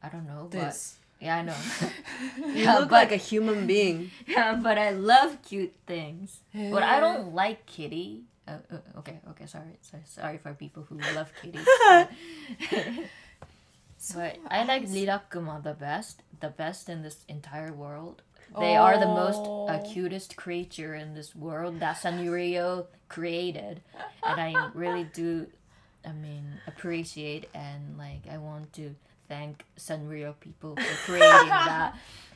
[0.01, 0.47] I don't know.
[0.49, 0.97] This.
[1.19, 1.55] But, yeah, I know.
[2.47, 4.11] you yeah, look but, like a human being.
[4.25, 6.39] Yeah, but I love cute things.
[6.53, 6.71] Yeah.
[6.71, 7.31] But I don't eh.
[7.33, 8.23] like kitty.
[8.47, 11.65] Uh, uh, okay, okay, sorry, sorry, sorry for people who love kitties
[14.13, 18.21] but I like Rilakkuma the best, the best in this entire world.
[18.59, 19.79] They are the most uh, Oh.
[19.93, 23.81] cutest creature in this world that Sanrio created,
[24.27, 25.47] and I really do,
[26.05, 28.95] I mean, appreciate and like I want to
[29.27, 31.95] thank Sanrio people for creating that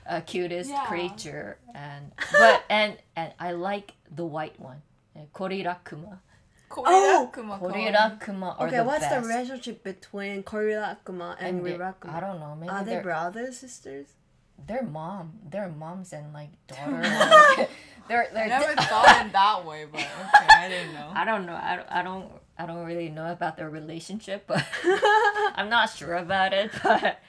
[0.09, 0.83] uh, cutest Yeah.
[0.87, 4.81] creature and but and and I like the white one,
[5.15, 6.19] uh, Korilakkuma.
[6.69, 7.29] Oh!
[7.33, 9.21] Korilakkuma are Okay, the what's best.
[9.21, 12.55] the relationship between Korilakkuma and, they- I don't know.
[12.59, 14.07] Maybe Are they they're brothers, sisters?
[14.67, 15.33] they're mom.
[15.49, 17.01] They're moms and like daughter.
[17.01, 17.69] like,
[18.07, 18.47] they're I they're.
[18.47, 21.09] never thought in that way, but okay, I didn't know.
[21.13, 21.55] I don't know.
[21.55, 22.31] I don't, I don't.
[22.59, 24.65] I don't really know about their relationship, but
[25.55, 26.71] I'm not sure about it.
[26.83, 27.19] But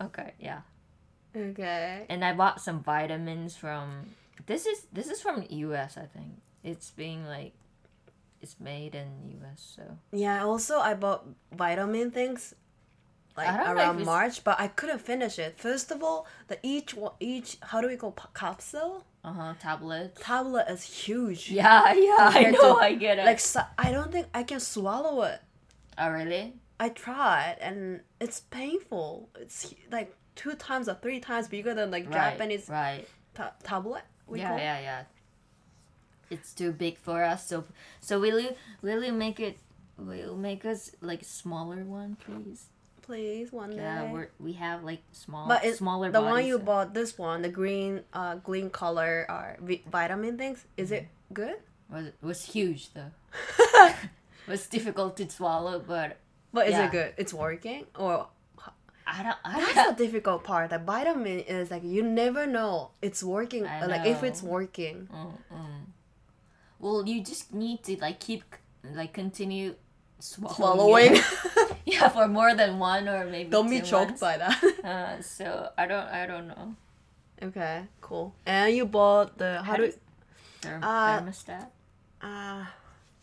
[0.00, 0.60] okay, yeah.
[1.36, 2.06] Okay.
[2.08, 4.06] And I bought some vitamins from.
[4.46, 5.98] This is this is from U.S.
[5.98, 7.52] I think it's being like,
[8.40, 9.08] it's made in
[9.40, 9.74] U.S.
[9.76, 10.44] So Yeah.
[10.44, 12.54] Also, I bought vitamin things
[13.36, 15.58] like I don't know if around March, but I couldn't finish it.
[15.58, 20.20] First of all, the each each how do we call capsule uh huh tablets.
[20.22, 21.50] tablet is huge.
[21.60, 22.16] Yeah, yeah.
[22.18, 22.76] I know.
[22.76, 23.26] to, I get it.
[23.26, 25.40] Like so, I don't think I can swallow it.
[25.98, 26.54] oh really?
[26.78, 29.28] I tried and it's painful.
[29.38, 32.14] It's like two times or three times bigger than like Right.
[32.32, 33.06] Japanese Right.
[33.34, 34.02] ta- tablet.
[34.32, 35.02] Yeah, yeah, yeah.
[36.30, 37.46] It's too big for us.
[37.46, 37.64] So,
[38.00, 39.58] so will you will you make it?
[39.98, 42.66] Will you make us like smaller one, please?
[43.02, 44.10] Please one Yeah, day.
[44.12, 46.10] we're we have like small, But it's smaller.
[46.12, 49.58] the one you bought, this one, the green, uh, green color, uh,
[49.90, 50.64] vitamin things.
[50.76, 51.56] Is it good?
[51.90, 53.10] was was huge though.
[54.46, 56.16] was difficult to swallow, but
[56.52, 56.86] But is Yeah.
[56.86, 57.10] it good?
[57.16, 58.28] It's working, or
[59.06, 59.36] I don't.
[59.44, 59.98] I that's don't.
[59.98, 60.70] the difficult part.
[60.70, 63.66] The vitamin is like you never know it's working.
[63.66, 65.08] Uh, Like if it's working.
[65.12, 65.80] Mm, mm.
[66.80, 68.42] Well, you just need to like keep
[68.94, 69.74] like continue
[70.18, 71.16] swallowing.
[71.16, 71.76] Swallowing.
[71.86, 73.50] yeah, for more than one or maybe.
[73.50, 74.20] Don't be choked months.
[74.20, 74.56] by that.
[74.84, 76.08] Uh, so I don't.
[76.08, 76.74] I don't know.
[77.42, 78.32] okay, cool.
[78.46, 79.92] And you bought the how How do we,
[80.62, 81.66] Therm- Uh, thermostat.
[82.22, 82.64] uh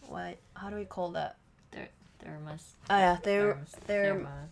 [0.08, 1.36] what how do we call that?
[1.72, 1.90] Ther-
[2.22, 2.64] thermos.
[2.90, 4.50] Oh yeah, ther- thermos therm- thermo-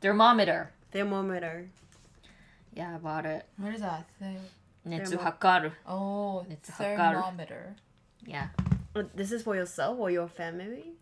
[0.00, 0.70] thermometer.
[0.92, 1.68] thermometer.
[2.74, 3.46] Yeah, I bought it.
[3.56, 4.06] What is that?
[4.20, 4.42] The-
[4.88, 5.72] Netsu Thermo- hakaru.
[5.86, 7.12] Oh, It's a hakaru.
[7.14, 7.74] thermometer.
[8.28, 8.48] Yeah.
[8.94, 10.92] Uh, This is for yourself or your family?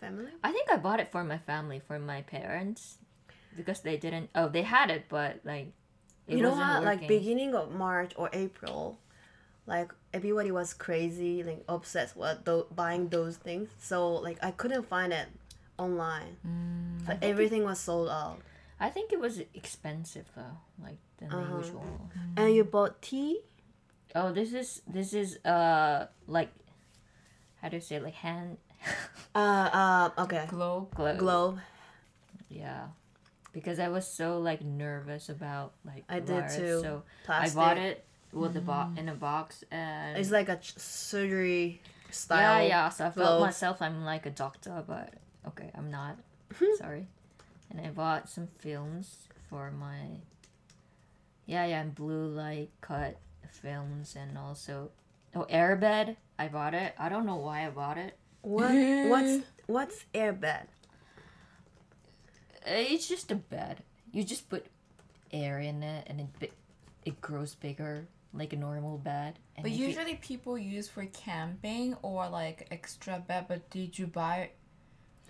[0.00, 0.32] Family?
[0.42, 2.98] I think I bought it for my family, for my parents,
[3.56, 4.30] because they didn't.
[4.34, 5.72] Oh, they had it, but like,
[6.26, 6.84] it you know what?
[6.84, 8.98] Like beginning of March or April,
[9.66, 12.40] like everybody was crazy, like obsessed with
[12.74, 13.68] buying those things.
[13.80, 15.28] So like I couldn't find it
[15.78, 16.36] online.
[16.46, 18.40] Mm, Like everything was sold out.
[18.80, 21.56] I think it was expensive though, like than Uh-huh.
[21.56, 22.00] the usual.
[22.36, 23.40] And you bought tea?
[24.16, 26.48] Oh, this is this is uh like,
[27.60, 28.56] how do you say like hand
[29.34, 29.38] Uh,
[30.18, 30.46] uh, okay.
[30.48, 30.94] Globe.
[30.94, 31.16] glow.
[31.16, 31.58] Globe.
[32.48, 32.86] Yeah,
[33.52, 36.80] because I was so like nervous about like I did virus, too.
[36.80, 37.58] So Plastic.
[37.58, 41.82] I bought it with the bo- in a box and It's like a ch- surgery
[42.10, 42.62] style.
[42.62, 42.68] yeah.
[42.68, 42.88] Yeah.
[42.88, 43.44] So I felt gloves.
[43.44, 45.12] myself I'm like a doctor, but
[45.48, 46.16] okay, I'm not.
[46.78, 47.06] Sorry.
[47.70, 50.22] And I bought some films for my.
[51.46, 53.18] Yeah, yeah, and blue light cut
[53.50, 54.90] films and also
[55.34, 56.16] oh airbed.
[56.38, 56.94] I bought it.
[56.98, 58.16] I don't know why I bought it.
[58.42, 58.72] What?
[59.08, 60.66] What's what's airbed?
[62.66, 63.82] Uh, It's just a bed.
[64.12, 64.66] You just put
[65.32, 66.52] air in it, and it
[67.04, 69.38] it grows bigger like a normal bed.
[69.56, 73.46] And But if you- usually people use for camping or like extra bed.
[73.48, 74.56] But did you buy it?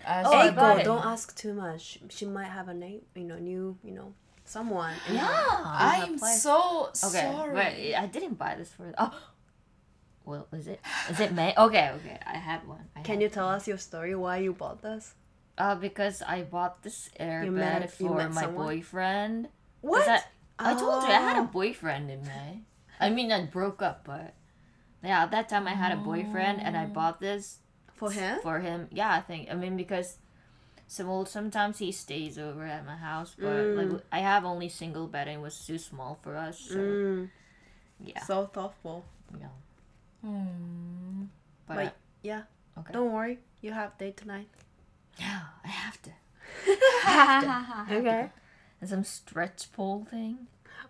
[0.05, 0.83] As Oh, I Hey, bought it.
[0.83, 1.99] don't ask too much.
[2.09, 4.13] She might have a name, you know, new, you know,
[4.49, 4.93] someone.
[5.07, 5.25] in yeah.
[5.63, 6.41] I'm place.
[6.41, 7.53] so Okay, sorry.
[7.53, 8.93] but I didn't buy this for.
[8.97, 9.13] Oh,
[10.25, 10.79] well, is it?
[11.09, 11.53] Is it May?
[11.57, 12.85] Okay, okay, I had one.
[12.95, 14.13] I Can had you tell us your story?
[14.15, 15.13] Why you bought this?
[15.57, 18.65] Uh, because I bought this airbed met for my someone?
[18.65, 19.43] boyfriend.
[19.81, 20.23] 'Cause What?
[20.59, 21.45] I, I told you I had a Oh.
[21.45, 22.61] boyfriend in May.
[22.99, 24.33] I mean, I broke up, but
[25.03, 27.59] yeah, at that time I had a boyfriend, and I bought this
[27.93, 28.39] For him?
[28.41, 28.87] for him.
[28.91, 29.49] Yeah, I think.
[29.49, 30.17] I mean, because
[30.89, 35.07] So well, sometimes he stays over at my house, but like I have only single
[35.07, 36.57] bed and it was too small for us.
[36.59, 37.29] So Mm,
[37.99, 39.03] yeah, so thoughtful.
[39.39, 39.47] yeah.
[40.23, 41.23] Hmm.
[41.67, 41.91] But Wait,
[42.23, 42.43] yeah.
[42.77, 42.93] okay.
[42.93, 44.47] Don't worry, you have date tonight.
[45.19, 46.11] yeah, I have to.
[47.97, 48.29] Okay.
[48.79, 50.47] And some stretch pole thing.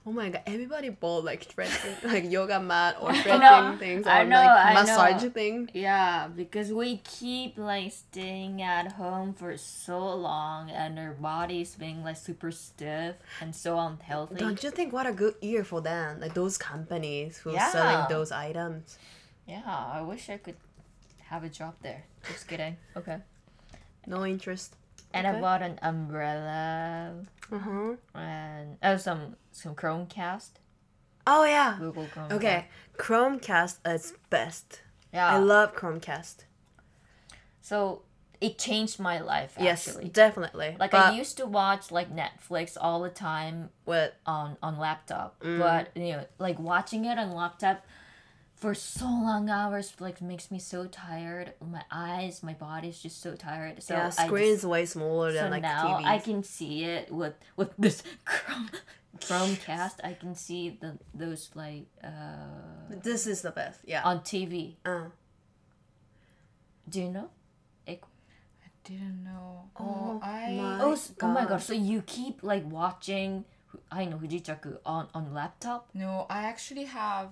[0.07, 4.23] Oh my god, everybody bought like stretching, like yoga mat or know, stretching things or
[4.23, 5.69] know, like massage thing.
[5.73, 12.05] Yeah, because we keep like staying at home for so long and our bodies being
[12.05, 14.35] like super stiff and so unhealthy.
[14.35, 16.21] Don't you think what a good year for them?
[16.21, 17.69] Like those companies who Yeah.
[17.69, 18.97] selling those items.
[19.45, 20.55] Yeah, I wish I could
[21.25, 22.05] have a job there.
[22.31, 22.77] Just kidding.
[22.95, 23.17] Okay.
[24.05, 24.73] No interest.
[25.13, 27.95] And I bought an umbrella Huh.
[28.13, 30.51] and oh some some Chromecast.
[31.25, 31.75] Oh yeah.
[31.79, 32.31] Google Chromecast.
[32.33, 32.65] Okay,
[32.97, 34.81] Chromecast is best.
[35.13, 35.27] Yeah.
[35.27, 36.43] I love Chromecast.
[37.61, 38.01] so
[38.39, 40.75] it changed my life Yes, definitely.
[40.79, 45.39] Like but I used to watch like Netflix all the time with on on laptop,
[45.41, 45.59] Mm.
[45.59, 47.83] but you know, like watching it on laptop
[48.57, 51.53] for so long hours like makes me so tired.
[51.61, 53.81] My eyes, my body is just so tired.
[53.83, 56.05] So yeah, I screen's just, way smaller so than like now TV.
[56.05, 58.69] I can see it with with this Chrome
[59.19, 59.95] Chromecast.
[60.03, 63.79] I can see the those like uh This is the best.
[63.85, 64.01] Yeah.
[64.03, 64.75] on TV.
[64.85, 65.09] Uh,
[66.89, 67.29] Do you know?
[67.87, 67.99] I
[68.83, 69.69] didn't know.
[69.79, 70.53] Oh Oh, I.
[70.55, 71.49] my- Oh, s- oh my God.
[71.49, 71.61] god!
[71.61, 73.43] So you keep like watching.
[73.91, 75.89] I know Fujichaku on on laptop.
[75.93, 77.29] No, I actually have.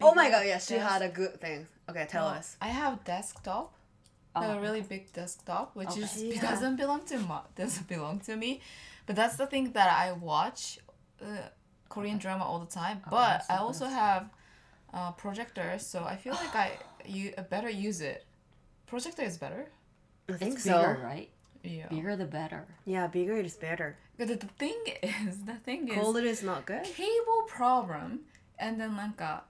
[0.00, 1.66] Oh my god, yes, she desk- had a good thing.
[1.90, 2.56] Okay, tell no, us.
[2.60, 3.74] I have desktop.
[4.36, 4.42] Oh.
[4.42, 6.02] A really big desktop, which Okay.
[6.02, 6.40] is Yeah.
[6.40, 8.60] doesn't belong to ma- doesn't belong to me,
[9.06, 10.78] but that's the thing that I watch,
[11.22, 11.48] uh,
[11.88, 12.98] Korean drama all the time.
[13.06, 13.96] Oh, but that's I also best.
[13.96, 14.30] have,
[14.92, 16.68] uh, projector, so I feel like I
[17.06, 18.24] you I better use it.
[18.86, 19.70] Projector is better.
[20.28, 20.76] I think It's so.
[20.78, 21.30] bigger, right?
[21.64, 21.88] Yeah.
[21.88, 22.66] Bigger the better.
[22.84, 23.96] Yeah, bigger is better.
[24.18, 26.84] But the, the thing is, the thing is, Colder is not good.
[26.84, 28.20] cable problem,
[28.58, 29.40] and then like uh,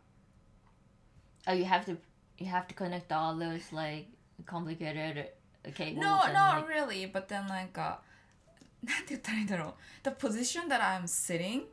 [1.47, 1.97] Oh, you have to
[2.37, 4.07] you have to connect all those like
[4.45, 5.27] complicated
[5.65, 6.01] uh, cables.
[6.01, 7.05] No, and, not like, really.
[7.05, 7.95] But then like uh,
[8.83, 9.73] な んて言ったらいいんだろう
[10.03, 11.63] the position that I'm sitting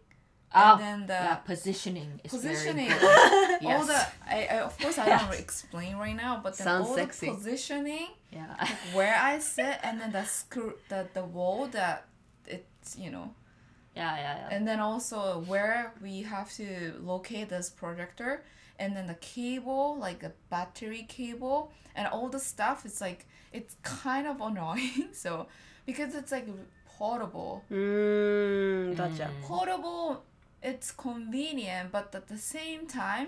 [0.53, 3.67] Oh, and then the yeah, positioning is positioning very important.
[3.67, 3.87] all yes.
[3.87, 7.27] the I, I of course I don't explain right now but then Sounds all sexy.
[7.27, 8.69] the positioning yeah.
[8.93, 12.07] where I sit and then the screw the, the wall that
[12.47, 13.33] it's you know
[13.95, 14.57] yeah, yeah, yeah.
[14.57, 18.43] and then also where we have to locate this projector
[18.80, 23.76] and then the cable like a battery cable and all the stuff it's like it's
[23.84, 25.48] kind of annoying so
[25.86, 26.48] because it's like
[26.98, 29.30] portable Mmm, gotcha.
[29.44, 30.24] portable
[30.64, 33.28] it's convenient but at the same time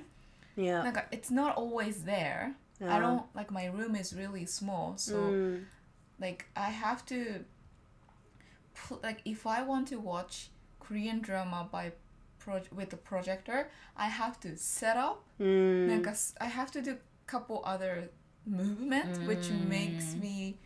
[0.56, 0.84] Yeah.
[0.84, 5.66] like it's not always there i don't like my room is really small so Mm.
[6.20, 7.44] like i have to
[8.76, 12.07] put like if i want to watch korean drama by pro-
[12.73, 15.89] with the projector i have to set up Mm.
[15.97, 18.11] like a s- i have to do a couple other
[18.45, 20.59] movements which makes me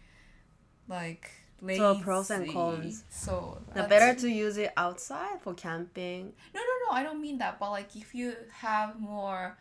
[0.89, 1.31] like
[1.61, 3.05] lazy So pros and cons.
[3.11, 6.33] so The that's- better to use it outside for camping.
[6.55, 8.35] no no no i don't mean that but like if you
[8.67, 9.57] have more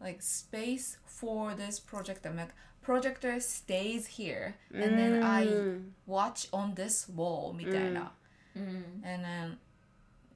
[0.00, 5.90] like space for this projector like projector stays here and then i Mm.
[6.06, 8.12] watch on this wall みたいな、
[8.56, 8.84] Mm.
[9.04, 9.58] and then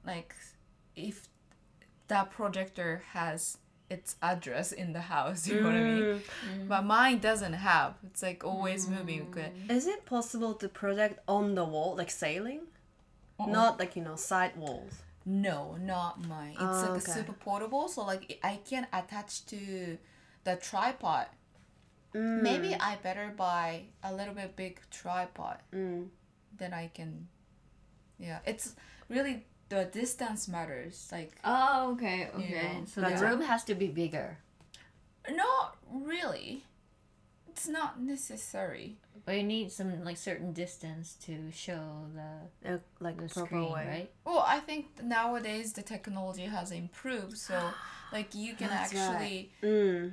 [0.05, 0.33] like
[0.96, 1.28] if
[2.08, 6.68] that projector has its address in the house you know what i mean Mm.
[6.68, 11.54] but mine doesn't have it's like always moving okay Is it possible to project on
[11.54, 12.60] the wall, like sailing?
[13.38, 14.94] Not like, you know, side walls.
[15.24, 17.12] no not mine it's Oh, like okay.
[17.12, 19.98] a super portable so like i can attach to
[20.44, 21.26] the tripod
[22.14, 22.40] Mm.
[22.48, 23.68] maybe i better buy
[24.02, 26.08] a little bit big tripod Mm.
[26.60, 27.28] then i can
[28.18, 28.74] yeah it's
[29.10, 32.50] really the distance matters like Oh, okay, okay.
[32.50, 32.84] Yeah.
[32.86, 33.24] So the Gotcha.
[33.26, 34.38] room has to be bigger,
[35.30, 36.64] not really
[37.48, 43.16] it's not necessary but you need some like certain distance to show the Uh, like
[43.20, 43.86] the screen, way.
[43.88, 44.10] right?
[44.24, 47.58] Well, I think nowadays the technology has improved, so
[48.12, 49.02] like you can That's right.
[49.02, 50.12] actually, Mm.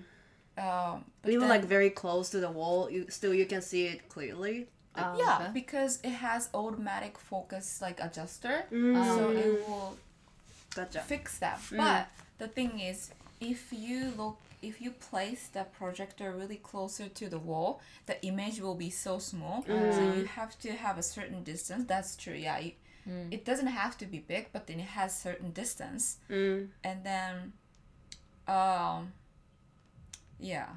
[0.57, 3.85] um, but Even then- like very close to the wall, you still you can see
[3.85, 4.67] it clearly.
[4.95, 5.51] Oh, yeah, okay.
[5.53, 9.03] because it has automatic focus like adjuster, Mm.
[9.15, 9.97] so it will
[10.75, 10.99] Gotcha.
[11.01, 11.59] fix that.
[11.71, 17.27] But the thing is, if you look, if you place the projector really closer to
[17.29, 19.63] the wall, the image will be so small.
[19.67, 21.85] So you have to have a certain distance.
[21.87, 22.33] That's true.
[22.35, 22.71] Yeah, you,
[23.31, 26.17] it doesn't have to be big, but then it has certain distance.
[26.29, 26.69] Mm.
[26.83, 27.53] and then
[28.47, 29.13] um
[30.39, 30.67] yeah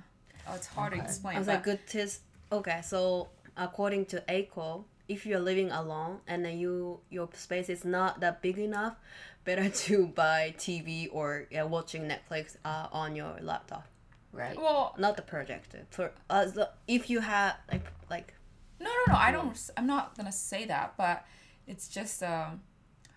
[0.48, 2.20] oh, it's hard to explain I was but like good tips.
[2.52, 7.84] Okay, so according to Eiko, if you're living alone and then you your space is
[7.84, 8.96] not that big enough,
[9.44, 13.86] better to buy TV or yeah, watching Netflix uh, on your laptop,
[14.32, 14.56] right?
[14.56, 15.86] Well, not the projector.
[15.90, 18.34] For uh, the, if you have like like.
[18.78, 19.18] No, no, no.
[19.18, 19.58] I don't.
[19.76, 21.24] I'm not gonna say that, but
[21.66, 22.60] it's just um,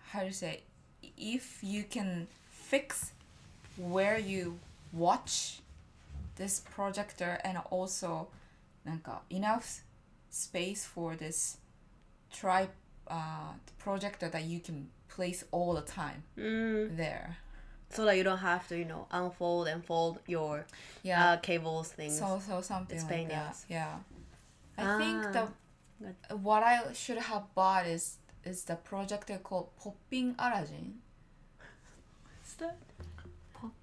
[0.08, 0.62] how to say,
[1.18, 3.12] if you can fix
[3.76, 4.58] where you
[4.92, 5.60] watch
[6.36, 8.28] this projector and also,
[9.30, 9.82] enough
[10.30, 11.58] space for this
[12.32, 12.68] tri
[13.08, 17.36] uh, projector that you can place all the time mm, there.
[17.90, 20.64] so that you don't have to you know unfold and fold your
[21.02, 21.32] Yeah.
[21.32, 22.18] uh, cables things.
[22.18, 23.56] So so something It's like that.
[23.68, 23.96] Yeah.
[24.78, 30.34] I think Ah, the what I should have bought is is the projector called Popping
[30.38, 31.00] Aladdin.
[32.38, 32.76] What's that?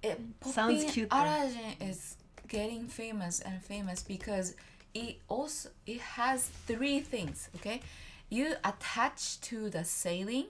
[0.02, 1.16] It, Sounds Popping cute, though.
[1.16, 2.16] Aladdin is
[2.48, 4.54] getting famous and famous because
[4.94, 7.48] it also it has three things.
[7.56, 7.80] Okay,
[8.28, 10.46] you attach to the ceiling.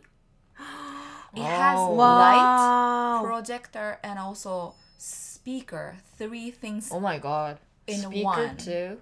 [1.37, 1.93] It has Oh.
[1.95, 3.23] light, Wow.
[3.25, 5.97] projector, and also speaker.
[6.17, 7.59] Three things Oh my god.
[7.87, 8.57] In Speaker one.
[8.57, 9.01] too.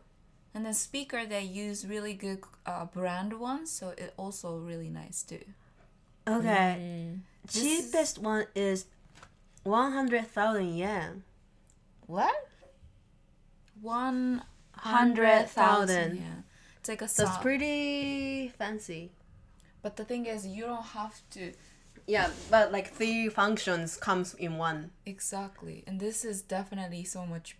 [0.54, 5.22] And the speaker they use really good uh, brand ones, so it also really nice
[5.22, 5.44] too.
[6.26, 6.76] Okay.
[6.78, 7.20] Mm.
[7.52, 8.86] This Cheapest one is
[9.62, 11.22] one hundred thousand yen.
[12.06, 12.34] What?
[13.80, 14.42] One
[14.76, 16.16] Hundred thousand.
[16.16, 16.22] Yeah,
[16.78, 17.42] it's like a That's song.
[17.42, 19.12] pretty fancy.
[19.82, 21.52] But the thing is, you don't have to
[22.06, 24.90] Yeah, but like three functions comes in one.
[25.04, 27.56] exactly, and this is definitely so much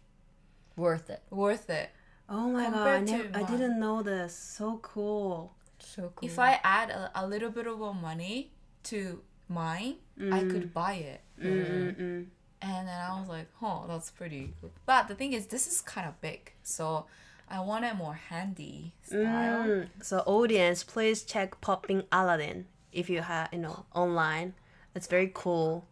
[0.76, 1.22] Worth it.
[1.30, 1.90] worth it.
[2.28, 4.36] Oh my god, I, never, I didn't know this.
[4.36, 5.54] So cool.
[5.78, 6.28] So cool.
[6.28, 8.52] If I add a, a little bit of money
[8.84, 10.50] to mine, I mm.
[10.50, 11.20] could buy it.
[11.40, 12.26] Mm-mm.
[12.66, 14.72] And then I was like, oh, that's pretty good.
[14.86, 17.06] But the thing is, this is kind of big, so
[17.48, 19.66] I want a more handy style.
[19.66, 19.88] Mm.
[20.02, 24.54] So audience, please check Popping Aladdin if you have you know online.
[24.96, 25.86] It's very cool.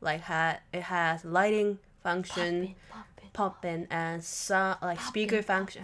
[0.00, 5.82] Like ha- it has lighting function, popping popping, and sound like speaker function.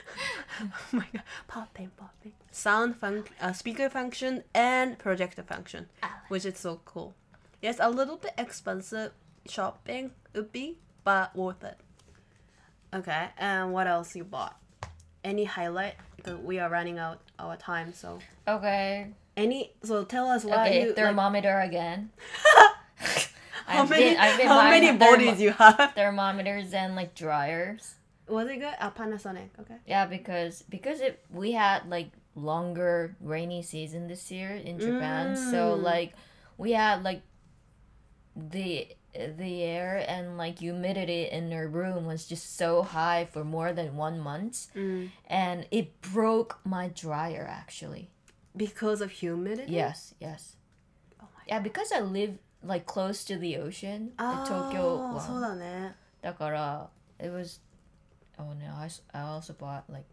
[0.60, 2.32] oh my god, popping, popping.
[2.50, 5.86] Sound func- uh, speaker function and projector function,
[6.28, 7.14] which is so cool.
[7.62, 9.12] Yes, a little bit expensive
[9.50, 11.78] shopping would be, but worth it.
[12.94, 14.56] Okay, and what else you bought?
[15.24, 15.94] Any highlight?
[16.16, 17.92] Because we are running out our time.
[17.92, 19.08] So Okay.
[19.36, 19.72] any?
[19.82, 20.80] So tell us what Okay.
[20.80, 22.10] you like, thermometer again.
[22.96, 25.92] how I've many been- I've been how many thermo- bodies you have?
[25.94, 27.94] Thermometers and like dryers.
[28.26, 28.74] Was it good?
[28.80, 29.48] Uh, Panasonic.
[29.60, 29.76] Okay.
[29.86, 35.76] Yeah, because because it we had like longer rainy season this year in Japan, so
[35.76, 35.82] Mm.
[35.82, 36.14] like
[36.56, 37.22] we had like
[38.36, 43.71] the the air and like humidity in our room was just so high for more
[43.73, 45.11] than one month, Mm.
[45.27, 48.09] and it broke my dryer actually.
[48.55, 49.73] Because of humidity.
[49.73, 50.55] Yes, yes.
[51.21, 55.19] Oh my Yeah, because I live like close to the ocean, Oh, in Tokyo.
[55.19, 55.95] そうだね。
[56.21, 57.59] だから it was
[58.39, 60.05] oh no I, s- I also bought like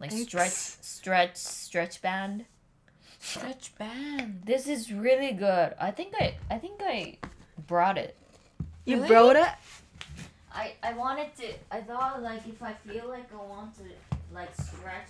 [0.00, 0.24] like Yikes.
[0.26, 2.46] stretch stretch stretch band
[3.20, 4.42] Stretch band.
[4.44, 7.18] this is really good i think i i think i
[7.67, 8.15] brought it
[8.85, 9.07] You Really?
[9.07, 9.47] brought it?
[10.53, 13.83] i i wanted to i thought like if i feel like i want to
[14.33, 15.09] like stretch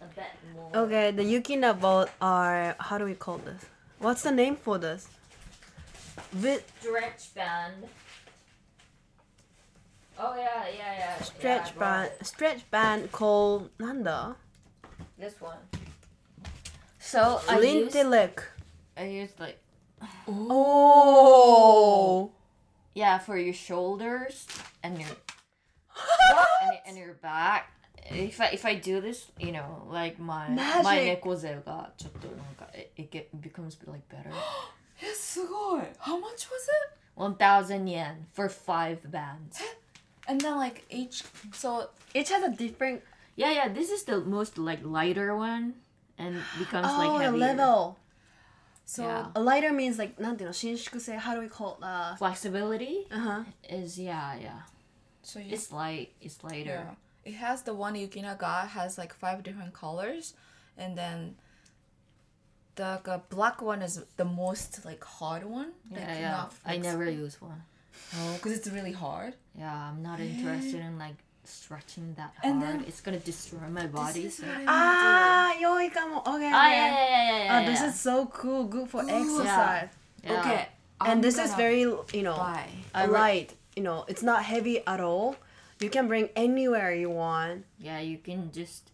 [0.00, 3.64] a bit more Okay, the Yukina boat are how do we call this?
[3.98, 5.08] What's the name for this?
[6.32, 7.88] Vi- stretch band
[10.18, 12.26] oh yeah yeah yeah yeah, stretch brought band it.
[12.26, 14.36] stretch band called Nanda.
[15.18, 15.58] this one
[16.98, 18.42] so i used, Lintelek.
[18.96, 19.58] I used like
[20.27, 22.31] Oh.
[22.95, 24.45] Yeah, for your shoulders
[24.83, 27.69] and your and, your- and your back.
[28.05, 31.21] If I if I do this, you know, like my my Magic.
[31.23, 34.29] 猫背がちょっとなんか it, it get becomes like better.
[35.01, 36.97] え、すごい How much was it?
[37.15, 39.61] One thousand yen for five bands.
[40.27, 43.01] And then like each so Each has a different
[43.35, 43.67] Yeah, yeah.
[43.73, 45.73] This is the most like lighter one,
[46.19, 47.37] and becomes oh like a heavier.
[47.39, 47.97] level.
[48.87, 49.31] so Yeah.
[49.35, 51.83] A lighter means like なんていうの伸縮性 How do we call it?
[51.83, 53.43] Uh Flexibility huh.
[53.69, 54.65] is yeah, yeah.
[55.23, 56.09] so you, It's light.
[56.21, 56.85] It's lighter.
[56.85, 56.95] yeah.
[57.25, 60.33] It has the one Yukina got has like five different colors,
[60.77, 61.35] and then
[62.75, 65.71] the uh, black one is the most like hard one.
[65.91, 66.31] that Yeah, yeah.
[66.31, 67.63] cannot I flex- never use one.
[68.17, 69.35] Oh, because it's really hard.
[69.57, 71.15] Yeah, I'm not interested in like
[71.48, 74.24] stretching that and hard, then it's gonna destroy my body.
[74.24, 74.44] This so.
[74.66, 76.20] Ah, yoikamo.
[76.26, 76.50] Okay.
[76.52, 78.64] Ah, yeah, yeah, yeah, yeah, oh, this is so cool.
[78.64, 79.88] Good for Ooh, exercise.
[80.22, 80.40] Yeah.
[80.40, 80.68] Okay.
[81.00, 83.06] I'm and this is very, you know, buy.
[83.06, 83.54] light.
[83.76, 85.36] You know, it's not heavy at all.
[85.80, 87.64] You can bring anywhere you want.
[87.78, 88.90] Yeah, you can just.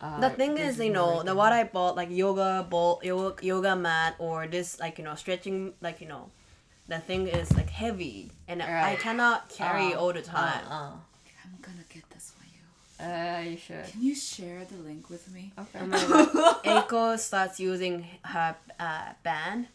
[0.00, 3.76] Uh, the thing is, you know, the what I bought like yoga ball, yoga, yoga
[3.76, 6.30] mat, or this like you know stretching like you know,
[6.88, 8.92] the thing is like heavy, and right.
[8.92, 10.64] I cannot carry uh, all the time.
[10.64, 10.92] Uh, uh.
[11.52, 13.06] I'm gonna get this for you.
[13.06, 13.84] uh, you should.
[13.92, 15.52] Can you share the link with me?
[15.58, 15.78] Okay.
[15.82, 16.60] Oh.
[16.64, 19.66] Eiko starts using her uh, band,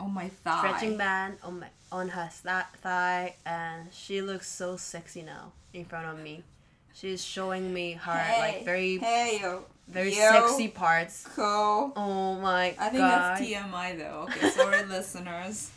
[0.00, 0.58] On my thigh.
[0.58, 2.28] stretching band on my on her
[2.82, 6.42] thigh, and she looks so sexy now in front of me.
[6.94, 9.64] She's showing me her like very Hey yo.
[9.86, 11.26] very yo, sexy parts.
[11.36, 11.92] Cool.
[11.94, 13.38] Oh my I think god.
[13.38, 14.22] that's TMI though.
[14.30, 15.70] Okay, sorry listeners.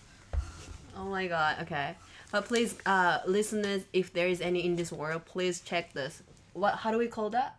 [0.97, 1.57] Oh my god.
[1.63, 1.95] Okay.
[2.31, 6.21] But please, uh, listeners, if there is any in this world, please check this.
[6.53, 6.75] What?
[6.75, 7.55] How do we call that?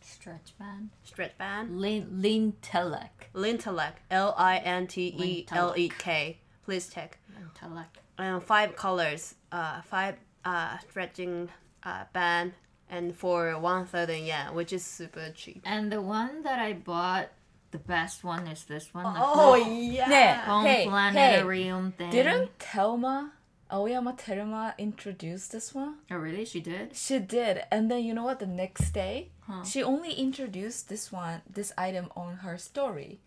[0.00, 0.90] Stretch band.
[1.04, 1.80] Stretch band.
[1.80, 3.30] Lin Lintelek.
[3.34, 3.94] Lintelek.
[4.10, 6.38] L I N T E L E K.
[6.64, 7.18] Please check.
[7.38, 7.86] Lintelek.
[8.18, 9.34] Um, five colors.
[9.50, 11.48] Uh, five uh stretching
[11.84, 12.52] uh band,
[12.88, 15.62] and for one thousand yen, which is super cheap.
[15.64, 17.28] And the one that I bought,
[17.70, 19.04] the best one is this one.
[19.04, 20.42] the Oh home, yeah.
[20.42, 22.10] home Hey, planetarium thing.
[22.10, 23.32] Didn't Thelma,
[23.72, 25.94] Aoyama Teruma introduce this one?
[26.10, 26.44] Oh really?
[26.44, 26.94] She did.
[26.94, 28.38] She did, and then you know what?
[28.38, 29.64] The next day, Huh.
[29.64, 33.18] she only introduced this one, this item on her story.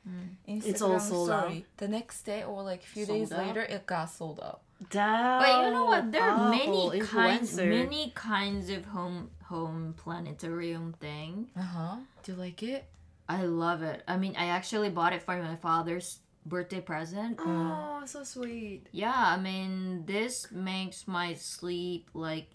[0.48, 1.52] Instagram It's all sold out.
[1.78, 3.48] The next day or like a few Sold days out?
[3.48, 4.62] later, it got sold out.
[4.90, 5.42] Damn.
[5.42, 6.12] But you know what?
[6.12, 11.50] There are Oh, many kinds, many kinds of home home planetarium thing.
[11.58, 11.96] Uh huh.
[12.24, 12.86] Do you like it?
[13.28, 14.04] I love it.
[14.08, 17.40] I mean, I actually bought it for my father's birthday present.
[17.40, 18.88] Oh, so sweet.
[18.92, 22.48] Yeah, I mean, this makes my sleep like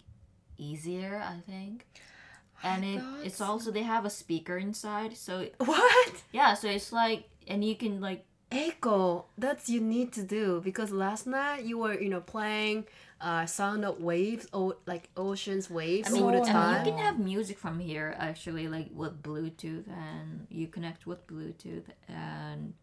[0.57, 1.21] easier.
[1.25, 1.85] I think,
[2.63, 6.23] and it got it's also they have a speaker inside, so What?
[6.31, 10.91] yeah, so it's like, and you can like Eiko, that's you need to do because
[10.91, 12.85] last night you were, you know, playing
[13.21, 16.85] uh sound of waves or like oceans waves I mean, all the and time.
[16.85, 21.85] you can have music from here actually, like with Bluetooth, and you connect with Bluetooth,
[22.09, 22.73] and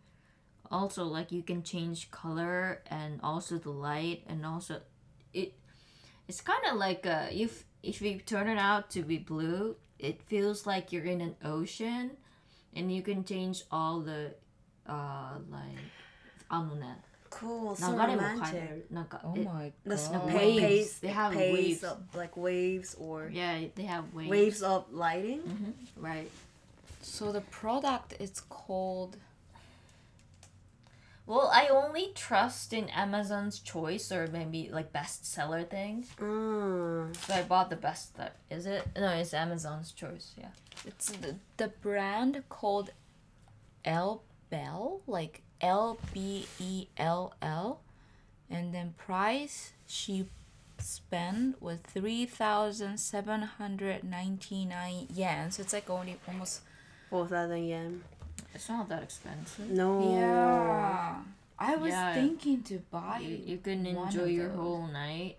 [0.72, 4.82] also like you can change color and also the light, and also
[5.34, 5.54] it.
[6.28, 10.22] It's kind of like uh, if if you turn it out to be blue, it
[10.24, 12.12] feels like you're in an ocean,
[12.76, 14.34] and you can change all the,
[14.88, 15.78] uh, like,
[16.50, 16.98] あのね、
[17.30, 18.70] cool, so 流れも変え romantic.
[18.70, 18.88] る。
[18.92, 19.98] なんか、 Oh it- my The god.
[19.98, 20.62] snow waves.
[20.62, 21.84] pace, They have pace waves.
[21.84, 24.30] of like waves or yeah, they have waves.
[24.30, 25.42] waves of lighting.
[26.00, 26.30] Right.
[27.02, 29.18] So the product is called.
[31.29, 36.07] well, I only trust in Amazon's choice or maybe like bestseller thing.
[36.19, 37.15] Mm.
[37.15, 38.17] So I bought the best.
[38.17, 38.89] That is it?
[38.97, 40.33] No, it's Amazon's choice.
[40.39, 40.53] Yeah.
[40.87, 42.93] It's the, the brand called
[43.85, 47.83] L Bell, like L B E L L,
[48.49, 50.27] and then price she
[50.79, 55.51] spent was three thousand seven hundred ninety nine yen.
[55.51, 56.63] So it's like only almost
[57.11, 58.03] Four thousand yen.
[58.59, 59.71] It's not that expensive.
[59.71, 60.13] No.
[60.13, 61.15] Yeah.
[61.61, 62.13] I was yeah.
[62.13, 63.21] thinking to buy.
[63.23, 65.37] You, you can enjoy your whole night.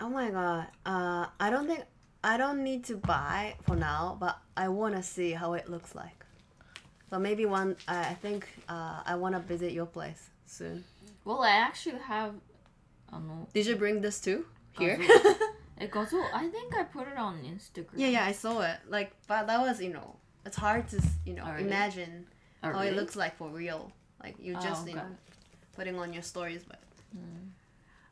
[0.00, 0.68] Oh my god.
[0.86, 1.82] Uh, I don't think
[2.22, 6.24] I don't need to buy for now, but I wanna see how it looks like.
[7.10, 7.74] So maybe one.
[7.88, 10.84] I think uh, I wanna visit your place soon.
[11.24, 12.32] Well, I actually have.
[13.08, 13.48] I don't know.
[13.52, 14.46] Did you bring this too
[14.78, 14.98] here?
[15.80, 16.14] It goes.
[16.32, 17.96] I think I put it on Instagram.
[17.96, 18.78] Yeah, yeah, I saw it.
[18.88, 20.14] Like, but that was you know
[20.44, 21.64] it's hard to you know Already?
[21.64, 22.26] imagine
[22.62, 22.78] Already?
[22.78, 23.92] how it looks like for real.
[24.22, 25.06] Like you oh, just oh, you know,
[25.76, 26.80] putting on your stories, but.
[27.16, 27.50] Mm.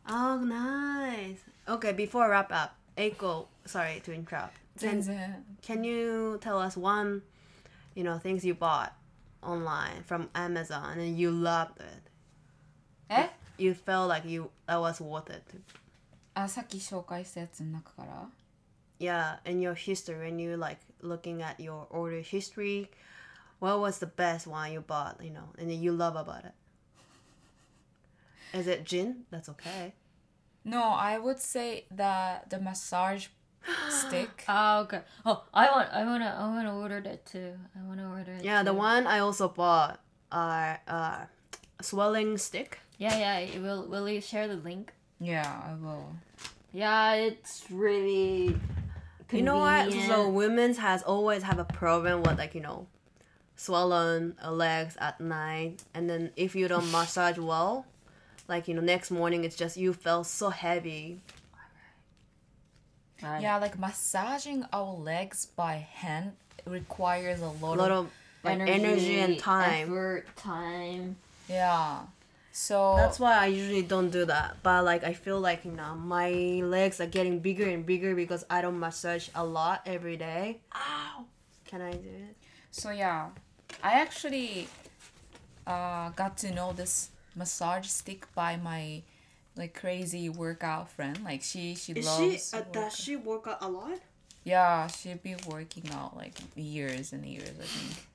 [0.08, 1.38] Oh, nice.
[1.68, 4.56] Okay, before wrap up, Eiko, sorry to interrupt.
[4.78, 7.22] Can, can you tell us one,
[7.94, 8.94] you know, things you bought
[9.42, 12.10] online from Amazon and you loved it?
[13.10, 13.28] Eh?
[13.58, 15.44] You, felt like you that was worth it.
[16.34, 18.28] Ah, あ、さっき紹介したやつの中から
[19.00, 22.90] Yeah, in your history when you like looking at your order history,
[23.58, 26.54] what was the best one you bought, you know, and you love about it?
[28.52, 29.24] Is it gin?
[29.30, 29.94] That's okay.
[30.64, 33.28] No, I would say that the massage
[33.88, 34.44] stick.
[34.48, 35.02] Oh, okay.
[35.24, 37.54] Oh, I want, I wanna, I wanna order that too.
[37.76, 38.44] I wanna order it.
[38.44, 40.00] Yeah, the one I also bought
[40.32, 41.24] are uh,
[41.80, 42.78] swelling stick.
[42.98, 43.58] Yeah, yeah.
[43.60, 44.92] Will, will you share the link?
[45.18, 46.16] Yeah, I will.
[46.72, 48.56] Yeah, it's really.
[49.32, 49.92] You know what?
[49.92, 52.86] So women's has always have a problem with like you know,
[53.56, 57.86] swollen uh, legs at night, and then if you don't massage well,
[58.48, 61.20] like you know, next morning it's just you feel so heavy.
[63.22, 63.42] Right.
[63.42, 66.32] Yeah, like massaging our legs by hand
[66.66, 68.10] requires a A lot, lot of of
[68.42, 69.84] like energy, and time.
[69.92, 71.16] effort, time.
[71.48, 72.00] yeah.
[72.52, 74.56] So That's why I usually don't do that.
[74.62, 76.30] But like I feel like you know my
[76.64, 80.58] legs are getting bigger and bigger because I don't massage a lot every day.
[80.74, 81.24] ow.
[81.66, 82.36] Can I do it?
[82.72, 83.28] So yeah,
[83.82, 84.66] I actually
[85.66, 89.02] uh, got to know this massage stick by my
[89.56, 91.22] like crazy workout friend.
[91.24, 92.52] Like she she loves.
[92.52, 93.98] work- uh, she work out a lot?
[94.42, 97.50] yeah, she'd be working out like years and years.
[97.60, 98.06] I think.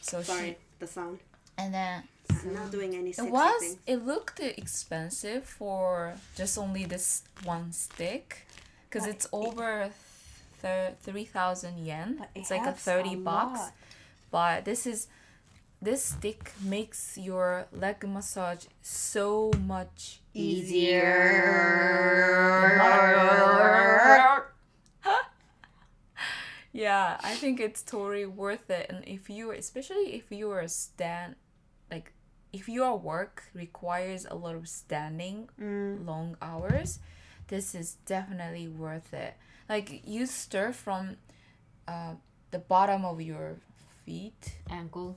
[0.00, 1.18] So she the sound.
[1.58, 2.70] and then I'm not mm-hmm.
[2.70, 8.46] doing any it was it looked expensive for just only this one stick,
[8.88, 9.90] because it's over
[10.62, 12.24] th- three thousand yen.
[12.34, 13.60] It's like a thirty bucks.
[14.30, 15.08] but this is
[15.82, 21.00] this stick makes your leg massage so much Easier.
[26.72, 30.68] yeah i think it's totally worth it and if you especially if you are a
[30.68, 31.34] stand
[32.52, 36.98] if your work requires a lot of standing long hours
[37.48, 39.34] this is definitely worth it
[39.68, 41.16] like you stir from
[41.88, 42.14] uh,
[42.50, 43.56] the bottom of your
[44.04, 45.16] feet Ankle.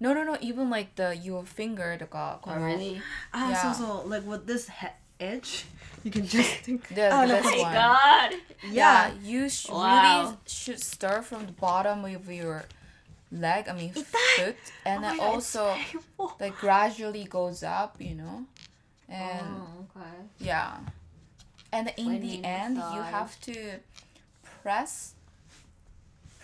[0.00, 3.00] no no no even like the your finger とか Oh, really?
[3.32, 3.72] Ah, Yeah.
[3.72, 4.88] so so like with this he-
[5.20, 5.64] edge,
[6.02, 6.88] you can just think.
[6.88, 8.30] the, Oh, no, my one God.
[8.70, 12.64] yeah you sh- really should start from the bottom of your
[13.33, 16.31] leg i mean foot and then Oh my God, it's also painful.
[16.39, 18.45] like gradually goes up you know
[19.07, 20.09] and Oh, okay.
[20.39, 20.77] yeah
[21.71, 23.11] and in When the you end you massage.
[23.11, 23.79] have to
[24.63, 25.13] press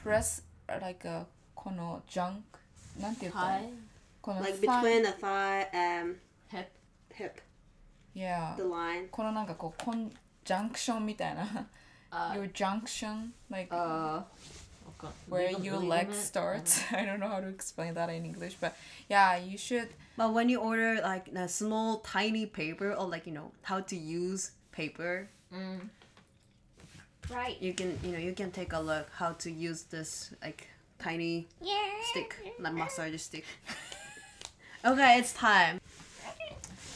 [0.03, 1.25] press uh, like a
[1.55, 2.41] この junk
[2.99, 3.69] なんて言ったの High.
[4.21, 6.17] この Like thigh- between the thigh and
[6.51, 6.67] Hip.
[7.15, 7.31] hip,
[8.15, 9.07] yeah the line.
[9.09, 10.11] このなんかこうコン
[10.43, 11.67] ジャンクションみたいな
[12.11, 14.23] Uh, your junction like uh, okay.
[15.28, 18.76] where your leg starts I don't know how to explain that in English but
[19.08, 23.32] yeah you should But when you order like a small tiny paper or like you
[23.32, 25.88] know how to use paper, Mm.
[27.30, 27.56] Right.
[27.60, 31.48] you can you know you can take a look how to use this like tiny
[31.62, 31.76] Yeah.
[32.10, 33.44] stick, like massage stick.
[34.84, 35.80] okay, it's time.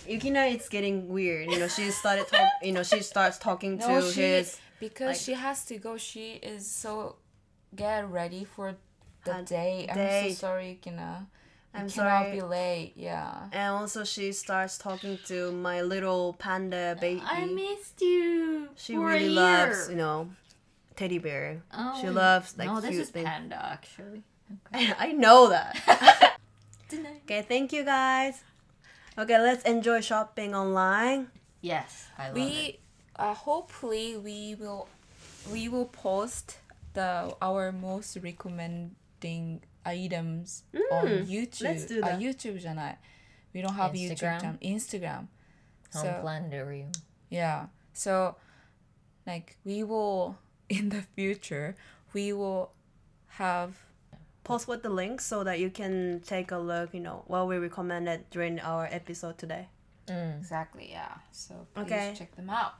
[0.07, 1.51] Yukina, it's getting weird.
[1.51, 2.49] You know, she started talk.
[2.63, 4.59] You know, she starts talking No, to she- his.
[4.81, 7.17] because like- she has to go she is so
[7.77, 8.77] get ready for
[9.25, 11.27] the Uh, day I'm so sorry Kina
[11.75, 12.33] I'm cannot sorry.
[12.37, 17.23] be late yeah And also, she starts talking to my little panda baby.
[17.25, 18.69] I missed you.
[18.77, 20.31] she really loves, you know,
[20.95, 21.63] teddy bear.
[21.73, 23.27] Oh, she loves like no, this cute is things.
[23.29, 24.23] panda actually.
[24.75, 24.93] Okay.
[24.99, 25.75] I know that.
[27.25, 28.45] Okay, thank you guys.
[29.19, 31.27] Okay, let's enjoy shopping online.
[31.61, 32.41] Yes, I love it.
[32.41, 32.79] we
[33.17, 34.87] uh, hopefully we will
[35.51, 36.59] we will post
[36.94, 42.20] the our most recommending items on YouTube Mm, let's do uh, that.
[42.20, 42.98] YouTube じゃない
[43.54, 44.40] we don't have YouTube Instagram?
[44.42, 45.28] channel Instagram
[45.94, 46.92] Home so Planetarium.
[47.32, 47.68] Yeah.
[47.94, 48.36] So,
[49.26, 50.38] like, we will,
[50.70, 51.76] in the future,
[52.14, 52.72] we will
[53.40, 53.72] have.
[54.44, 56.94] Post with the link so that you can take a look.
[56.94, 59.68] You know what we recommended during our episode today.
[60.08, 60.38] Mm.
[60.40, 61.18] Exactly, yeah.
[61.32, 62.14] So, please Okay.
[62.18, 62.74] check them out.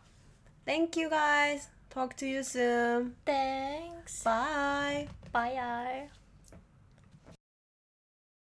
[0.66, 1.68] Thank you guys.
[1.95, 3.15] Talk to you soon.
[3.25, 4.25] Thanks.
[4.25, 5.07] Bye.
[5.31, 6.09] Bye.